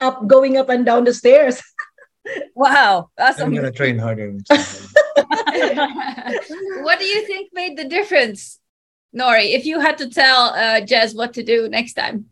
[0.00, 1.62] up going up and down the stairs.
[2.54, 3.10] Wow.
[3.18, 4.32] That's I'm gonna train harder.
[6.86, 8.60] what do you think made the difference,
[9.14, 9.52] Nori?
[9.52, 12.30] If you had to tell uh, Jess what to do next time,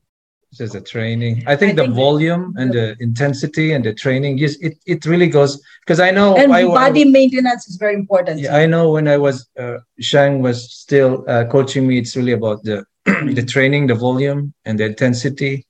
[0.54, 1.44] just the training.
[1.46, 5.04] I think I the think- volume and the intensity and the training, yes, it, it
[5.06, 8.40] really goes because I know and I, body maintenance is very important.
[8.40, 12.32] Yeah, I know when I was uh, Shang was still uh, coaching me, it's really
[12.32, 12.84] about the
[13.30, 15.66] the training, the volume, and the intensity.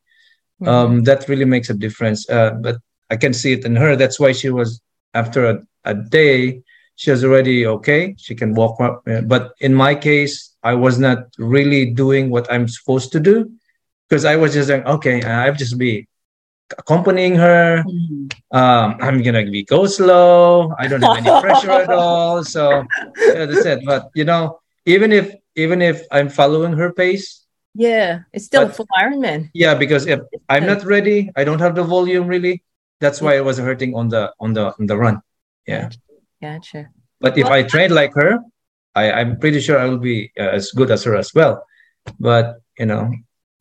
[0.62, 0.68] Mm-hmm.
[0.68, 2.28] Um, that really makes a difference.
[2.28, 2.76] Uh, but
[3.10, 3.96] I can see it in her.
[3.96, 4.80] That's why she was
[5.14, 6.62] after a, a day,
[6.96, 8.14] she was already okay.
[8.18, 8.80] She can walk.
[8.80, 13.20] up, uh, But in my case, I was not really doing what I'm supposed to
[13.20, 13.50] do
[14.08, 16.06] because I was just like, okay, I'll just be
[16.78, 18.32] accompanying her Mhm.
[18.52, 20.72] um, I'm gonna be go slow.
[20.78, 22.44] I don't have any pressure at all.
[22.44, 22.84] So
[23.32, 23.80] yeah, that's it.
[23.84, 27.41] But you know, even if even if I'm following her pace,
[27.74, 28.20] Yeah.
[28.32, 29.50] It's still But- full Ironman.
[29.54, 32.62] yeah, because if I'm not ready, I don't have the volume really.
[33.00, 35.20] That's why I was hurting on the on the on the run.
[35.66, 35.90] Yeah.
[36.40, 36.88] Gotcha.
[37.20, 38.38] But if Well- I train like her,
[38.94, 41.64] I, I'm pretty sure I will be uh, as good as her as well.
[42.20, 43.10] But you know,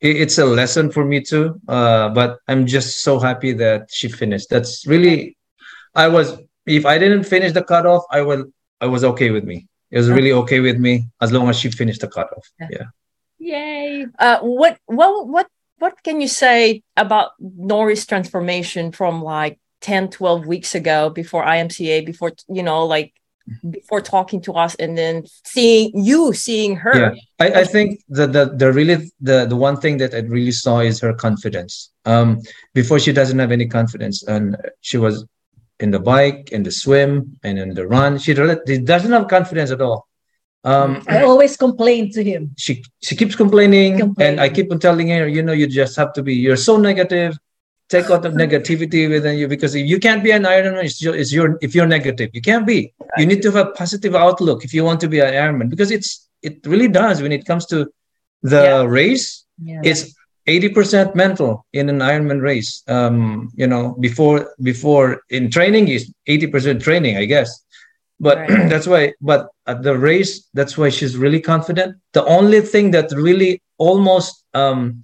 [0.01, 1.61] it, it's a lesson for me too.
[1.67, 4.49] Uh, but I'm just so happy that she finished.
[4.49, 5.37] That's really,
[5.95, 8.45] I was if I didn't finish the cutoff, I will
[8.81, 9.67] I was okay with me.
[9.89, 12.45] It was really okay with me as long as she finished the cutoff.
[12.59, 12.67] Yeah.
[12.71, 12.87] Yeah.
[13.41, 14.05] Yay.
[14.19, 15.47] Uh, what what what
[15.79, 22.05] what can you say about Nori's transformation from like 10, 12 weeks ago before IMCA,
[22.05, 23.13] before you know, like
[23.67, 26.95] before talking to us and then seeing you seeing her.
[26.95, 27.13] Yeah.
[27.39, 30.79] I, I think the, the the really the the one thing that I really saw
[30.79, 31.91] is her confidence.
[32.05, 32.39] Um
[32.75, 35.25] before she doesn't have any confidence and she was
[35.79, 38.19] in the bike, in the swim, and in the run.
[38.19, 40.07] She, really- she doesn't have confidence at all.
[40.63, 42.41] Um I always complain to him.
[42.57, 44.39] she she keeps complaining, Complaining.
[44.39, 46.33] and I keep on telling her, you know, you just have to be.
[46.35, 47.37] You're so negative.
[47.89, 50.83] Take out the negativity within you because if you can't be an Ironman.
[50.89, 52.93] It's your, it's your if you're negative, you can't be.
[53.17, 55.89] You need to have a positive outlook if you want to be an Ironman because
[55.97, 56.09] it's
[56.43, 57.77] it really does when it comes to
[58.53, 58.83] the Yeah.
[58.99, 59.27] race.
[59.71, 59.81] Yeah.
[59.83, 60.13] It's
[60.47, 62.71] eighty percent mental in an Ironman race.
[62.87, 64.37] Um, you know, before
[64.71, 65.07] before
[65.37, 67.49] in training is eighty percent training, I guess.
[68.21, 68.69] But Right.
[68.71, 69.13] that's why.
[69.19, 71.97] But at the race, that's why she's really confident.
[72.13, 75.01] The only thing that really almost, um,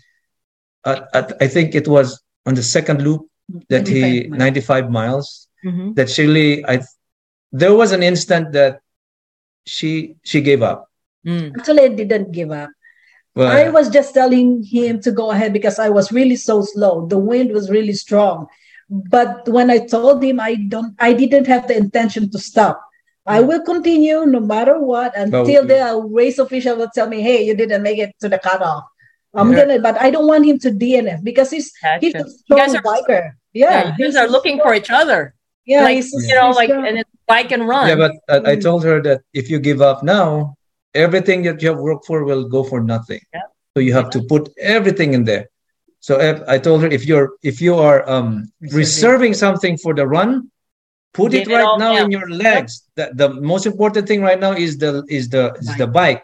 [0.86, 3.28] at, at, I think it was on the second loop
[3.70, 4.40] that he 95 miles.
[4.40, 5.48] ninety-five miles.
[5.66, 5.96] Mhm.
[5.98, 6.76] That she really, I,
[7.52, 8.80] there was an instant that
[9.66, 10.86] she she gave up.
[11.26, 11.58] Mm.
[11.58, 12.70] Actually, I didn't give up.
[13.36, 17.06] Well, I was just telling him to go ahead because I was really so slow.
[17.08, 18.48] The wind was really strong.
[18.90, 22.82] But when I told him I don't I didn't have the intention to stop.
[23.28, 27.44] I will continue no matter what until But- the race official will tell me, hey,
[27.44, 28.84] you didn't make it to the cutoff.
[29.36, 29.58] I'm Yeah.
[29.60, 33.24] gonna but I don't want him to DNF because he's he's a strong are, biker.
[33.54, 33.86] yeah, Yeah.
[33.98, 35.34] you he's guys are a looking for each other.
[35.66, 36.88] Yeah, like he's- you know, he's like strong.
[36.88, 37.86] and it's bike and run.
[37.90, 38.62] yeah, but uh, I Mm.
[38.68, 40.56] told her that if you give up now,
[40.96, 43.22] everything that you have worked for will go for nothing.
[43.34, 43.42] Yeah.
[43.76, 44.44] So you have to put
[44.78, 45.46] everything in there.
[46.00, 48.30] So if, I told her if you're if you are um,
[48.82, 50.50] reserving something for the run,
[51.18, 52.06] put it it right all now now.
[52.06, 52.84] in your legs.
[52.96, 56.24] The, the most important thing right now is the is the is the bike.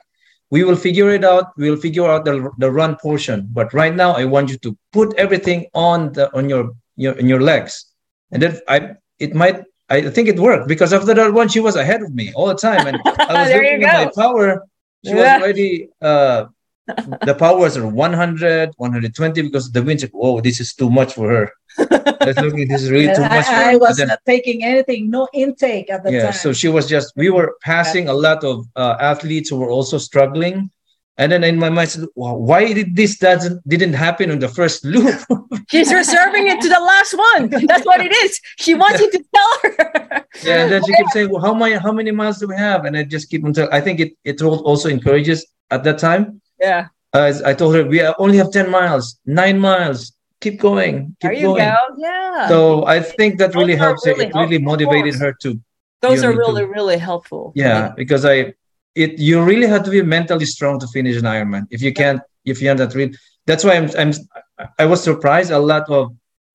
[0.51, 1.45] We will figure it out.
[1.57, 3.47] We will figure out the, the run portion.
[3.51, 7.27] But right now, I want you to put everything on the on your your in
[7.27, 7.85] your legs.
[8.31, 11.75] And then I it might I think it worked because after that one she was
[11.75, 14.63] ahead of me all the time, and I was looking at my power.
[15.05, 15.21] She Yeah.
[15.23, 16.45] was already uh,
[16.87, 21.29] the powers are 100, 120 because the wind said, "Whoa, this is too much for
[21.29, 23.51] her." I was looking, this is really too much for.
[23.53, 26.33] I, I And was then- not taking anything, no intake at the yeah, time.
[26.33, 27.13] so she was just.
[27.15, 30.69] We were passing a lot of uh, athletes who were also struggling.
[31.19, 34.39] And then in my mind, I said, well, why did this doesn't didn't happen on
[34.39, 35.15] the first loop?
[35.69, 37.49] She's reserving it to the last one.
[37.67, 38.41] That's what it is.
[38.57, 40.25] She wants you to tell her.
[40.43, 42.85] Yeah, and then she keeps saying, "Well, how many how many miles do we have?"
[42.85, 43.71] And I just keep on telling.
[43.71, 46.41] I think it it also encourages at that time.
[46.67, 46.83] Yeah.
[47.13, 49.05] Uh, I told her we only have ten miles,
[49.41, 49.99] nine miles.
[50.43, 51.63] Keep going, There keep you going.
[51.71, 51.75] go.
[52.07, 52.47] Yeah.
[52.51, 52.57] So
[52.95, 54.01] I think that really Those helps.
[54.07, 55.49] really it really helpful, motivated her to
[56.05, 57.43] Those are to- really, really helpful.
[57.63, 58.35] yeah because I
[59.03, 61.63] it you really have to be mentally strong to finish an Ironman.
[61.75, 62.19] If you can't,
[62.51, 63.11] if you're not real,
[63.47, 64.11] that's why I'm I'm
[64.83, 66.03] I was surprised a lot of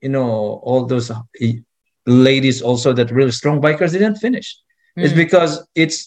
[0.04, 0.28] you know
[0.68, 1.20] all those uh,
[2.06, 4.48] ladies also that really strong bikers didn't finish.
[4.96, 5.22] It's Mm.
[5.24, 5.52] because
[5.84, 5.98] it's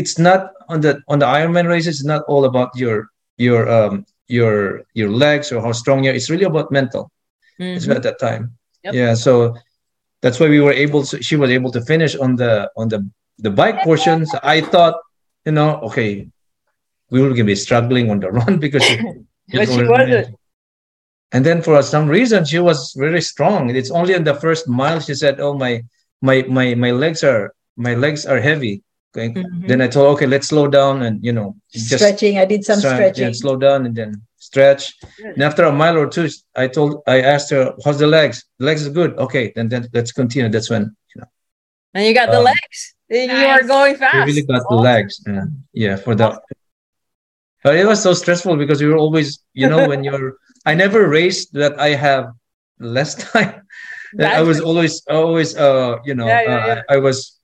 [0.00, 0.40] it's not
[0.72, 1.92] on the on the Ironman races.
[2.00, 2.96] It's not all about your
[3.48, 6.14] your um your your legs or how strong you are.
[6.18, 7.10] It's really about mental.
[7.58, 7.96] It's Mhm.
[7.96, 8.42] at that time.
[8.84, 8.92] Yep.
[8.94, 9.32] Yeah, so
[10.22, 11.22] that's why we were able to.
[11.22, 13.00] She was able to finish on the on the
[13.38, 14.28] the bike portions.
[14.56, 14.96] I thought,
[15.46, 16.10] you know, okay,
[17.10, 18.96] we were gonna be struggling on the run because she,
[19.58, 20.36] But she wasn't.
[21.32, 23.70] And then for some reason, she was very strong.
[23.74, 25.82] It's only in the first mile she said, "Oh my
[26.20, 28.82] my my my legs are my legs are heavy."
[29.14, 29.28] Okay.
[29.34, 29.68] Mhm.
[29.68, 32.38] Then I told, okay, let's slow down and you know just stretching.
[32.38, 33.24] I did some Stretch, stretching.
[33.26, 34.94] yeah, slow down and then stretch.
[35.18, 35.34] Good.
[35.34, 38.44] And after a mile or two, I told, I asked her, "How's the legs?
[38.58, 39.12] The legs are good.
[39.18, 41.28] Okay, then then let's continue." That's when you know
[41.94, 42.78] And you got the Um, legs.
[43.10, 44.14] You are going fast.
[44.16, 45.20] we really got the legs.
[45.26, 45.44] Yeah,
[45.74, 46.40] yeah, for the.
[47.62, 50.36] But it was so stressful because we were always, you know, when you're.
[50.64, 52.32] I never raced that I have
[52.80, 53.62] less time.
[54.18, 56.82] I was always, always, uh, you know, Yeah, yeah, uh, yeah.
[56.88, 57.38] I was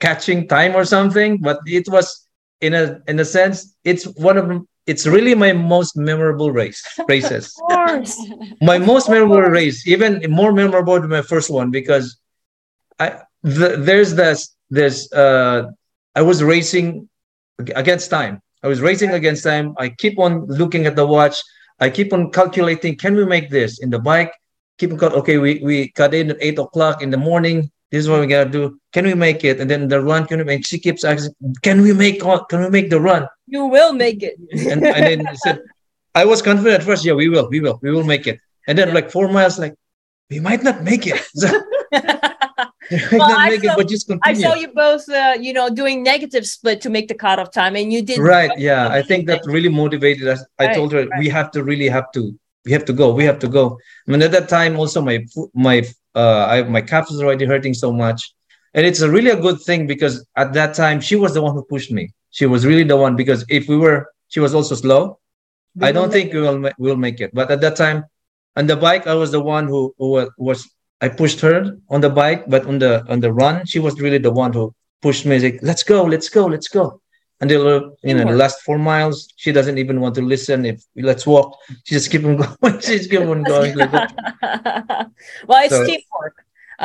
[0.00, 1.38] catching time or something.
[1.38, 2.26] But it was,
[2.60, 4.66] in a in a sense, it's one of.
[4.86, 7.58] It's really my most memorable race races.
[7.70, 8.20] Of course.
[8.60, 12.18] my most memorable race, even more memorable than my first one, because
[12.98, 15.70] I the, there's this this uh
[16.14, 17.08] I was racing
[17.58, 18.40] against time.
[18.62, 19.74] I was racing against time.
[19.78, 21.42] I keep on looking at the watch.
[21.80, 22.96] I keep on calculating.
[22.96, 24.32] Can we make this in the bike?
[24.78, 25.12] Keep on.
[25.12, 27.70] Okay, we we cut in at eight o'clock in the morning.
[27.94, 28.62] This is what we gotta do.
[28.92, 29.60] Can we make it?
[29.60, 30.26] And then the run.
[30.26, 30.66] Can we make?
[30.66, 31.32] She keeps asking.
[31.62, 32.24] Can we make?
[32.26, 33.28] all- Can we make the run?
[33.46, 34.34] You will make it.
[34.72, 35.60] and, and then I said,
[36.12, 38.40] I was confident at first, yeah, we will, we will, we will make it.
[38.66, 39.74] And then like four miles, like,
[40.28, 41.20] we might not make it.
[43.12, 46.44] Well, I saw- it, but just I saw you both, uh, you know, doing negative
[46.46, 49.72] split to make the cutoff time, and you did right yeah i think that really
[49.82, 51.18] motivated us i Right, told her right.
[51.22, 52.22] we have to really have to
[52.66, 53.64] we have to go we have to go
[54.06, 55.16] i mean at that time also my
[55.68, 55.76] my
[56.14, 58.32] uh I, my calf was already hurting so much.
[58.74, 61.54] And it's a really a good thing because at that time she was the one
[61.54, 62.10] who pushed me.
[62.30, 65.18] She was really the one because if we were she was also slow.
[65.80, 67.30] I don't think we will ma- we'll make it.
[67.34, 68.04] But at that time
[68.56, 70.68] on the bike i was the one who, who was
[71.00, 74.18] i pushed her on the bike but on the on the run she was really
[74.18, 75.38] the one who pushed me.
[75.38, 77.00] Like let's go let's go let's go
[77.44, 80.58] until uh, you know the last four miles she doesn't even want to listen.
[80.72, 80.78] If
[81.10, 81.48] let's walk
[81.84, 82.80] she just keep on going.
[82.86, 83.72] She's keep on going.
[83.82, 83.92] Like
[85.48, 86.36] well, it's So- teamwork.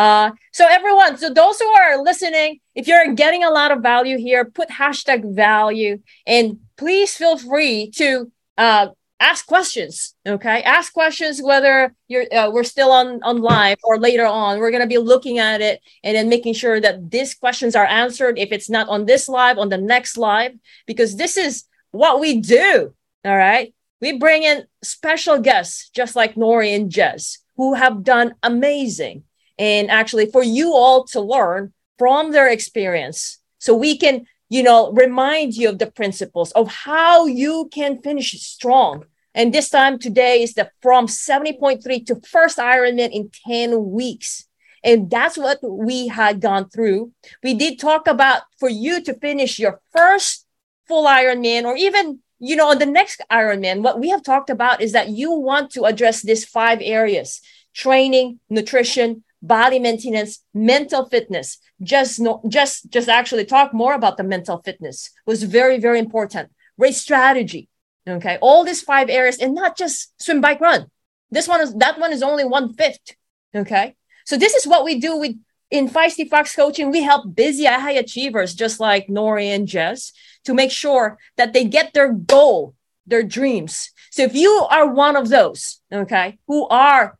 [0.05, 4.17] Uh, so everyone, so those who are listening, if you're getting a lot of value
[4.27, 5.97] here, put hashtag value
[6.27, 6.45] and
[6.77, 8.31] please feel free to
[8.65, 8.87] uh,
[9.19, 10.15] ask questions.
[10.27, 14.59] Okay, ask questions whether you're uh, we're still on on live or later on.
[14.59, 18.37] We're gonna be looking at it and then making sure that these questions are answered.
[18.37, 20.53] If it's not on this live, on the next live,
[20.85, 22.93] because this is what we do.
[23.25, 28.35] All right we bring in special guests just like Nori and Jess, who have done
[28.43, 29.23] amazing.
[29.57, 34.91] And actually, for you all to learn from their experience, so we can, you know,
[34.91, 39.05] remind you of the principles of how you can finish strong.
[39.35, 44.45] And this time today is the from 70.3 to first Ironman in 10 weeks.
[44.83, 47.11] And that's what we had gone through.
[47.43, 50.45] We did talk about for you to finish your first
[50.87, 54.81] full Ironman or even you know, on the next Ironman, what we have talked about
[54.81, 57.41] is that you want to address these five areas
[57.73, 61.57] training, nutrition, body maintenance, mental fitness.
[61.81, 66.51] Just no, just just actually talk more about the mental fitness was very, very important.
[66.77, 67.69] Race strategy.
[68.07, 68.37] Okay.
[68.41, 70.87] All these five areas and not just swim, bike, run.
[71.31, 73.15] This one is that one is only one fifth.
[73.55, 73.95] Okay.
[74.25, 75.35] So this is what we do with
[75.71, 76.91] in Feisty Fox coaching.
[76.91, 80.11] We help busy high achievers just like Nori and Jess
[80.45, 82.73] to make sure that they get their goal,
[83.05, 83.91] their dreams.
[84.11, 87.18] So if you are one of those, okay, who are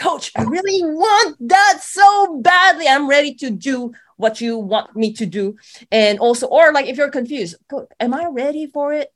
[0.00, 2.88] coach, I really want that so badly.
[2.88, 5.56] I'm ready to do what you want me to do.
[5.92, 7.56] And also, or like if you're confused,
[8.00, 9.12] am I ready for it?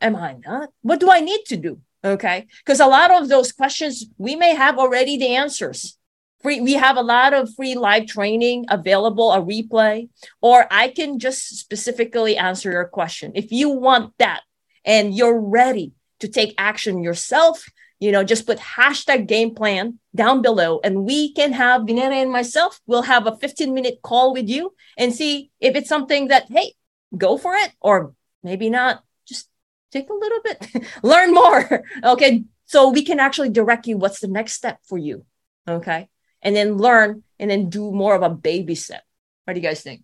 [0.00, 0.70] Am I not?
[0.82, 1.80] What do I need to do?
[2.04, 2.46] Okay.
[2.64, 5.96] Because a lot of those questions, we may have already the answers.
[6.42, 10.08] Free, we have a lot of free live training available, a replay
[10.40, 13.32] or I can just specifically answer your question.
[13.34, 14.40] If you want that
[14.84, 17.66] and you're ready to take action yourself,
[18.00, 22.32] you know, just put hashtag game plan down below and we can have Vinera and
[22.32, 26.46] myself, we'll have a 15 minute call with you and see if it's something that,
[26.48, 26.74] hey,
[27.16, 29.04] go for it or maybe not.
[29.28, 29.48] Just
[29.92, 31.84] take a little bit, learn more.
[32.04, 32.44] Okay.
[32.64, 35.26] So we can actually direct you what's the next step for you.
[35.68, 36.08] Okay.
[36.40, 39.02] And then learn and then do more of a baby step.
[39.44, 40.02] What do you guys think?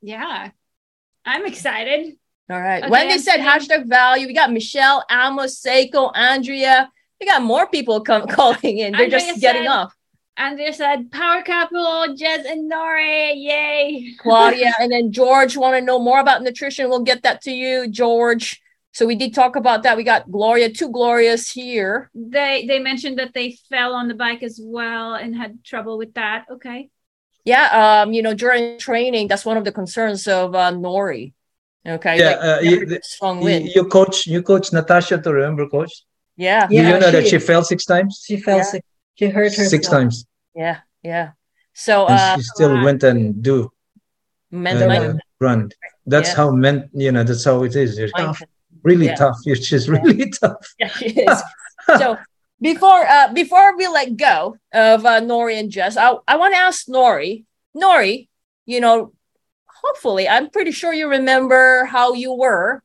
[0.00, 0.50] Yeah.
[1.24, 2.16] I'm excited.
[2.50, 2.82] All right.
[2.82, 4.26] Okay, Wendy I'm said hashtag value.
[4.26, 6.90] We got Michelle, Amos, Seiko, Andrea.
[7.20, 8.92] We got more people come calling in.
[8.92, 9.94] They're Andrea just getting said- off.
[10.36, 13.32] Andrea said, Power couple, Jess and Nori.
[13.36, 14.14] Yay.
[14.20, 16.88] Claudia and then George want to know more about nutrition.
[16.88, 18.62] We'll get that to you, George.
[18.92, 19.98] So we did talk about that.
[19.98, 22.10] We got Gloria, two Glorias here.
[22.14, 26.14] They they mentioned that they fell on the bike as well and had trouble with
[26.14, 26.46] that.
[26.50, 26.88] Okay.
[27.44, 31.34] Yeah, um, you know, during training, that's one of the concerns of uh, Nori.
[31.86, 33.68] Okay, Yeah, like, uh, you- get strong you, wind.
[33.74, 35.92] you coach you coach natasha to remember coach
[36.36, 38.62] Yeah, Do Yeah, you know that she- she fell six times She fell Yeah.
[38.72, 38.84] sick.
[39.16, 39.68] She hurt herself.
[39.68, 41.30] six times yeah, yeah.
[41.74, 43.70] So, and uh, she still went and do
[44.50, 45.70] mental and, uh, run
[46.06, 46.36] that's Yeah.
[46.36, 48.48] how men you know that's how it is it's mindset.
[48.82, 49.14] really Yeah.
[49.14, 51.38] tough it's just really tough Yeah, she is.
[51.98, 52.16] so
[52.60, 56.58] before uh before we let go of uh, Nori and Jess, I, I want to
[56.58, 57.44] ask Nori,
[57.76, 58.28] Nori,
[58.66, 59.12] you know,
[59.82, 62.82] hopefully, I'm pretty sure you remember how you were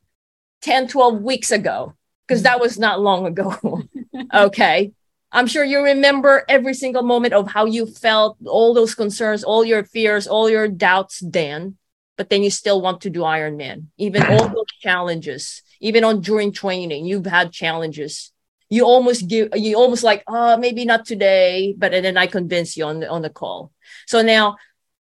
[0.62, 1.94] 10, 12 weeks ago,
[2.28, 3.84] because that was not long ago.
[4.34, 4.92] okay.
[5.32, 9.66] I'm sure you remember every single moment of how you felt, all those concerns, all
[9.66, 11.78] your fears, all your doubts then.
[12.18, 16.54] But then you still want to do Ironman, even all those challenges, even on during
[16.54, 18.32] training, you've had challenges.
[18.70, 22.86] You almost give, you almost like, oh, maybe not today, but then I convince you
[22.86, 23.72] on the on the call.
[24.08, 24.56] So now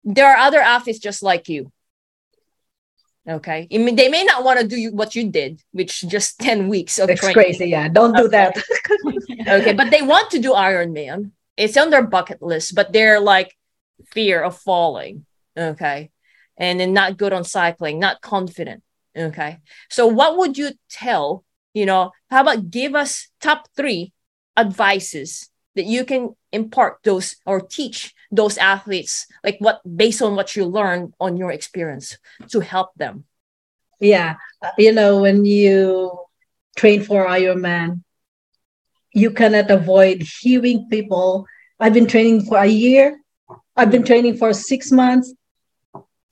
[0.03, 1.71] there are other athletes just like you.
[3.29, 6.39] Okay, I mean, they may not want to do you- what you did, which just
[6.47, 7.33] ten weeks of It's training.
[7.35, 7.67] crazy.
[7.67, 7.87] Yeah.
[7.87, 8.57] Don't do that.
[9.47, 11.31] okay, but they want to do Ironman.
[11.55, 13.55] It's on their bucket list, but they're like
[14.13, 15.25] fear of falling.
[15.57, 16.09] Okay.
[16.57, 18.81] And then not good on cycling, not confident.
[19.15, 19.59] Okay.
[19.89, 24.11] So what would you tell, you know, how about give us top three
[24.57, 25.49] advices
[25.79, 30.65] that you can impart those or teach those athletes like what based on what you
[30.65, 32.17] learned on your experience
[32.51, 33.23] to help them.
[34.01, 34.35] Yeah.
[34.77, 36.19] You know when you
[36.75, 38.03] train for ironman
[39.13, 41.47] you cannot avoid hearing people.
[41.79, 43.17] I've been training for a year.
[43.75, 45.33] I've been training for six months.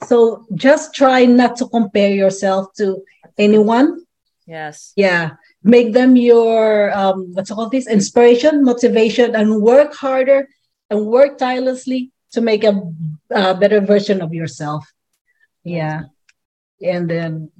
[0.03, 3.01] So just try not to compare yourself to
[3.39, 4.03] anyone.
[4.45, 4.91] Yes.
[4.97, 7.88] Yeah make them your um what's it called this?
[7.88, 10.47] Inspiration motivation and work harder
[10.89, 12.74] and work tirelessly to make a,
[13.32, 14.84] a better version of yourself.
[15.63, 16.03] Yeah.
[16.82, 17.51] And then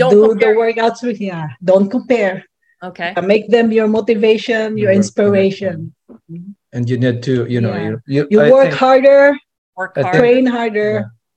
[0.00, 0.54] Don't do compare.
[0.54, 2.44] the workouts with yeah don't compare.
[2.82, 3.14] Okay.
[3.16, 5.94] Uh, make them your motivation your Work- inspiration.
[6.74, 7.88] and you need to you know Yeah.
[7.88, 9.24] you, you, you work think- harder
[9.76, 10.90] work I hard train harder.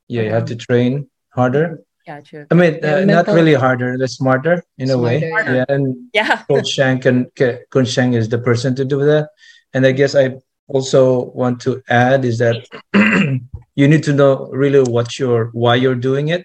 [0.07, 2.47] Yeah you have to train harder gotcha.
[2.51, 5.19] I mean uh, not really harder but smarter in a way.
[5.19, 6.43] Smarter, yeah and yeah.
[6.47, 7.29] Coach shang can
[7.71, 9.29] coach shang is the person to do that.
[9.73, 10.35] And i guess i
[10.67, 12.65] also want to add is that
[13.75, 16.43] you need to know really what your why you're doing it.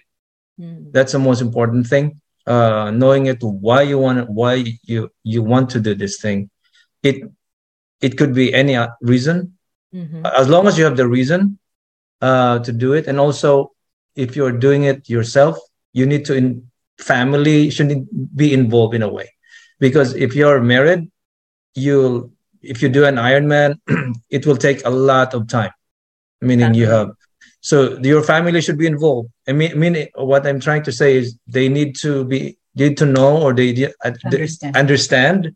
[0.59, 0.91] Mm.
[0.91, 2.21] that's the most important thing.
[2.45, 4.53] Uh knowing it why you want it why
[4.83, 6.49] you you want to do this thing.
[7.03, 7.23] It
[8.01, 9.57] it could be any uh, reason.
[9.93, 10.23] Mhm.
[10.41, 11.59] as long as you have the reason
[12.21, 13.07] uh to do it.
[13.07, 13.71] And also
[14.23, 15.55] if you're doing it yourself
[15.99, 16.47] you need to in
[17.13, 18.05] family shouldn't
[18.41, 19.27] be involved in a way.
[19.79, 21.01] Because if you're married
[21.75, 23.69] you'll if you do an ironman
[24.37, 25.73] it will take a lot of time
[26.49, 27.09] meaning you have
[27.61, 29.29] so your family should be involved.
[29.47, 32.97] I mean, I mean what i'm trying to say is they need to be need
[32.97, 34.77] to know or they, they Understand.
[34.77, 35.55] understand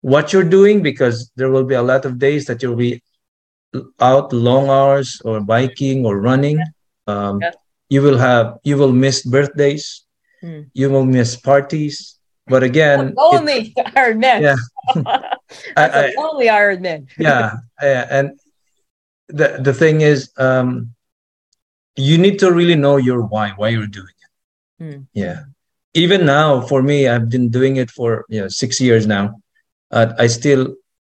[0.00, 3.02] what you're doing because there will be a lot of days that you'll be
[4.00, 6.58] out long hours or biking or running.
[7.06, 7.52] Um, Yeah.
[7.88, 10.02] You will have you will miss birthdays
[10.40, 10.68] Hmm.
[10.74, 14.42] you will miss parties but again it- lonely Iron Man.
[14.42, 14.56] Yeah.
[15.76, 17.06] That's I- lonely Iron Man.
[17.18, 18.26] yeah yeah, and
[19.28, 20.92] the the thing is um
[21.96, 24.30] you need to really know your why why you're doing it
[24.82, 25.00] Hmm.
[25.14, 25.44] yeah
[25.94, 29.38] even now for me i've been doing it for you know six years now
[29.94, 30.74] uh, i still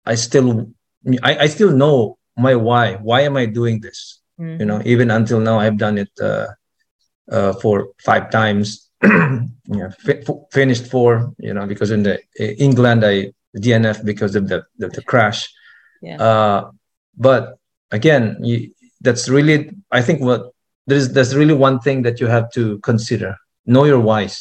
[0.05, 0.67] i still
[1.23, 4.59] I, I still know my why why am i doing this Mhm.
[4.59, 6.47] you know even until now i've done it uh,
[7.31, 12.15] uh for five times yeah fi- f- finished four you know because in the
[12.67, 13.31] england i
[13.65, 15.39] dnf because of the the, the crash
[16.01, 16.17] Yeah.
[16.29, 16.59] uh
[17.27, 17.43] but
[17.91, 18.57] again you,
[19.05, 19.57] that's really
[19.91, 20.41] i think what
[20.87, 23.31] there's there's really one thing that you have to consider
[23.65, 24.35] know your whys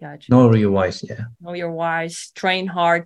[0.00, 0.26] Gotcha.
[0.32, 3.02] know your whys yeah know your whys, train hard.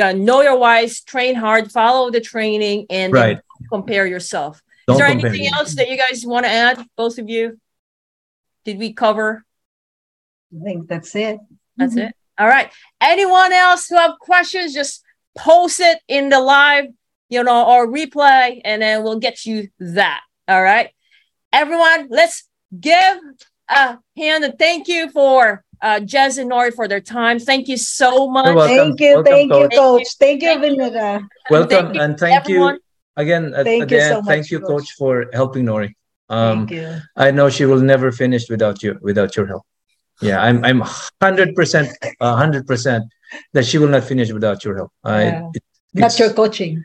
[0.00, 3.38] Uh, know your whys, train hard, follow the training, and right
[3.74, 4.62] compare yourself.
[4.86, 7.58] Don't Is there compare anything else that you guys want to add, both of you?
[8.64, 9.44] Did we cover?
[10.52, 11.38] i think that's it
[11.76, 12.12] That's it.
[12.38, 12.72] All right.
[13.00, 15.02] Anyone else who have questions, just
[15.36, 16.86] post it in the live,
[17.28, 20.22] you know, or replay, and then we'll get you that.
[20.48, 20.88] All right.
[21.52, 23.18] Everyone, let's give
[23.68, 27.38] a hand and thank you for uh, Jess and Nori for their time.
[27.38, 28.54] Thank you so much.
[28.56, 28.76] welcome.
[28.76, 29.74] thank you Welcome, thank you Coach.
[29.76, 30.82] coach thank you Thank you.
[30.82, 31.28] Vinita.
[31.50, 32.74] welcome Thank you, and thank everyone.
[32.74, 32.80] you
[33.16, 34.68] again Thank at you so much, thank you Coach.
[34.68, 35.94] coach for helping nori
[36.28, 39.64] um thank you I know she will never finish without you, without your help.
[40.22, 40.82] Yeah, I'm, I'm
[41.22, 41.88] hundred percent,
[42.20, 43.04] hundred percent
[43.54, 44.92] that she will not finish without your help.
[45.02, 45.50] I, Yeah.
[45.54, 46.84] it- not your coaching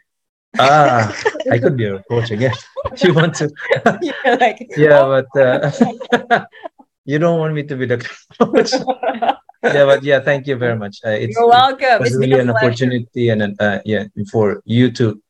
[0.60, 1.14] ah,
[1.52, 2.54] I could be a coach again.
[2.94, 3.50] If you want to,
[4.02, 5.24] You're like, yeah, oh.
[5.34, 6.46] but uh,
[7.06, 7.98] you don't want me to be the
[8.40, 8.72] coach.
[9.64, 11.00] yeah, but yeah, thank you very much.
[11.06, 12.02] Uh, it's, You're welcome.
[12.02, 12.66] It It's been really an pleasure.
[12.68, 15.22] opportunity and uh, yeah, for you to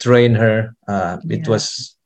[0.00, 0.74] train her.
[0.88, 1.96] Uh, it was,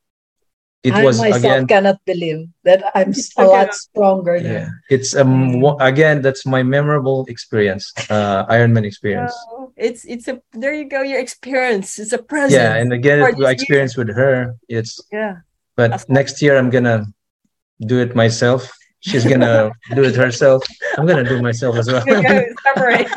[0.83, 1.67] it I was myself again.
[1.67, 3.51] cannot believe that I'm s- a Okay.
[3.59, 4.71] lot stronger yeah now.
[4.91, 10.73] it's um again that's my memorable experience uh ironman experience Oh, it's it's a there
[10.73, 14.15] you go your experience it's a present yeah and again For it, this experience with
[14.15, 15.43] her it's yeah
[15.75, 17.07] but That's- next year i'm gonna
[17.83, 20.63] do it myself she's gonna do it herself.
[20.97, 22.05] I'm gonna do myself as well.
[22.07, 22.23] You're
[22.65, 23.09] separate.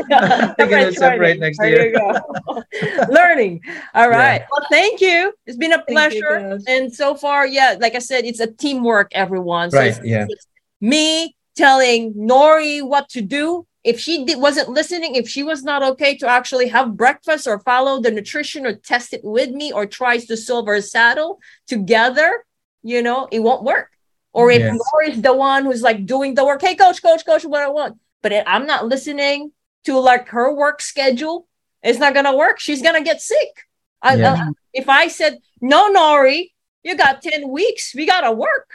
[0.57, 1.39] We're gonna separate training.
[1.39, 1.91] next there year.
[1.91, 2.63] you go.
[3.09, 3.61] Learning.
[3.93, 4.43] All right.
[4.51, 5.33] Well thank you.
[5.45, 6.59] It's been a Thank you, pleasure.
[6.67, 9.71] And so far yeah like i said it's a teamwork everyone.
[9.71, 10.25] So Right, it's- yeah.
[10.29, 10.45] it's
[10.79, 13.65] me telling nori what to do.
[13.83, 17.57] If she did, wasn't listening if she was not okay to actually have breakfast or
[17.59, 22.45] follow the nutrition or test it with me or tries to solve a saddle together
[22.83, 23.89] you know it won't work
[24.33, 24.77] or if Yes.
[24.79, 27.99] Nori's the one who's like doing the work hey coach coach coach what i want.
[28.21, 29.51] But if i'm not listening
[29.85, 31.47] to like her work schedule.
[31.83, 32.59] It's not gonna work.
[32.59, 33.53] She's gonna get sick.
[34.01, 34.33] I, uh, Yeah.
[34.33, 36.51] I- if i said no nori
[36.83, 37.93] you got 10 weeks.
[37.95, 38.69] We gotta work.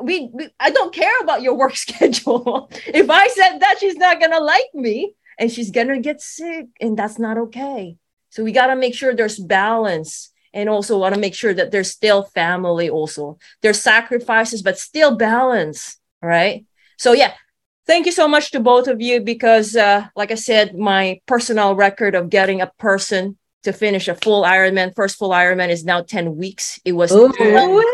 [0.00, 2.68] We, we i don't care about your work schedule.
[2.86, 5.14] If i said that she's not gonna like me.
[5.38, 7.96] And she's gonna get sick and that's not okay.
[8.30, 11.70] So we got to make sure there's balance and also want to make sure that
[11.70, 13.36] there's still family also.
[13.60, 16.64] There's sacrifices, but still balance, right?
[16.96, 17.34] So yeah,
[17.86, 21.74] thank you so much to both of you because uh, like I said, my personal
[21.74, 26.02] record of getting a person to finish a full Ironman, first full Ironman is now
[26.02, 26.80] 10 weeks.
[26.84, 27.84] It was Oh, 12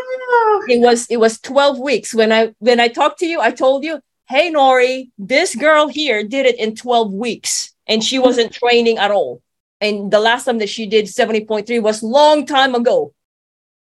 [0.67, 3.83] it was it was 12 weeks when i when i talked to you i told
[3.83, 8.97] you hey nori this girl here did it in 12 weeks and she wasn't training
[8.97, 9.41] at all
[9.81, 13.13] and the last time that she did 70.3 was long time ago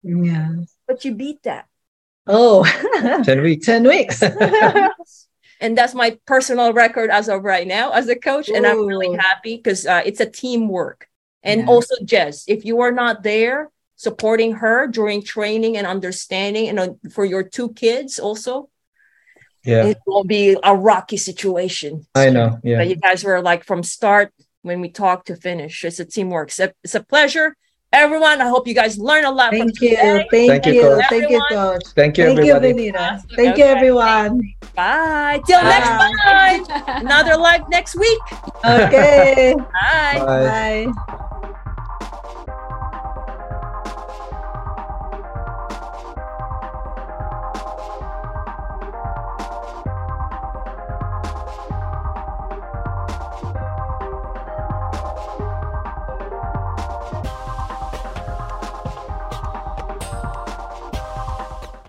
[0.03, 0.51] Yeah.
[0.87, 1.67] but you beat that
[2.31, 2.61] Oh,
[3.25, 3.67] 10 weeks.
[3.67, 4.21] 10 weeks.
[5.61, 9.17] and that's my personal record as of right now as a coach and i'm really
[9.17, 11.09] happy because uh, it's a teamwork
[11.43, 11.67] and Yeah.
[11.73, 16.89] also jess if you are not there supporting her during training and understanding and uh,
[17.11, 18.69] for your two kids also
[19.65, 22.59] Yeah, it will be a rocky situation I know.
[22.63, 22.79] Yeah.
[22.79, 24.33] But you guys were like from start
[24.69, 25.85] when we talk to finish.
[25.85, 26.51] It's a teamwork.
[26.51, 27.57] It's a, it's a pleasure.
[27.91, 29.91] Everyone, I hope you guys learn a lot from Thank you.
[29.97, 30.27] today.
[30.31, 30.83] Thank, Thank you, you.
[30.83, 31.05] Coach.
[31.09, 31.83] Thank you, Coach.
[31.97, 32.73] Thank you, Thank you, everybody.
[32.75, 33.23] Benita.
[33.35, 34.43] Thank you, everyone.
[34.77, 35.41] Bye.
[35.47, 36.63] Till next Bye.
[36.69, 37.07] time.
[37.07, 38.21] Another live next week.
[38.63, 39.55] Okay.
[39.73, 40.19] Bye.
[40.19, 40.93] Bye.
[41.07, 41.65] Bye.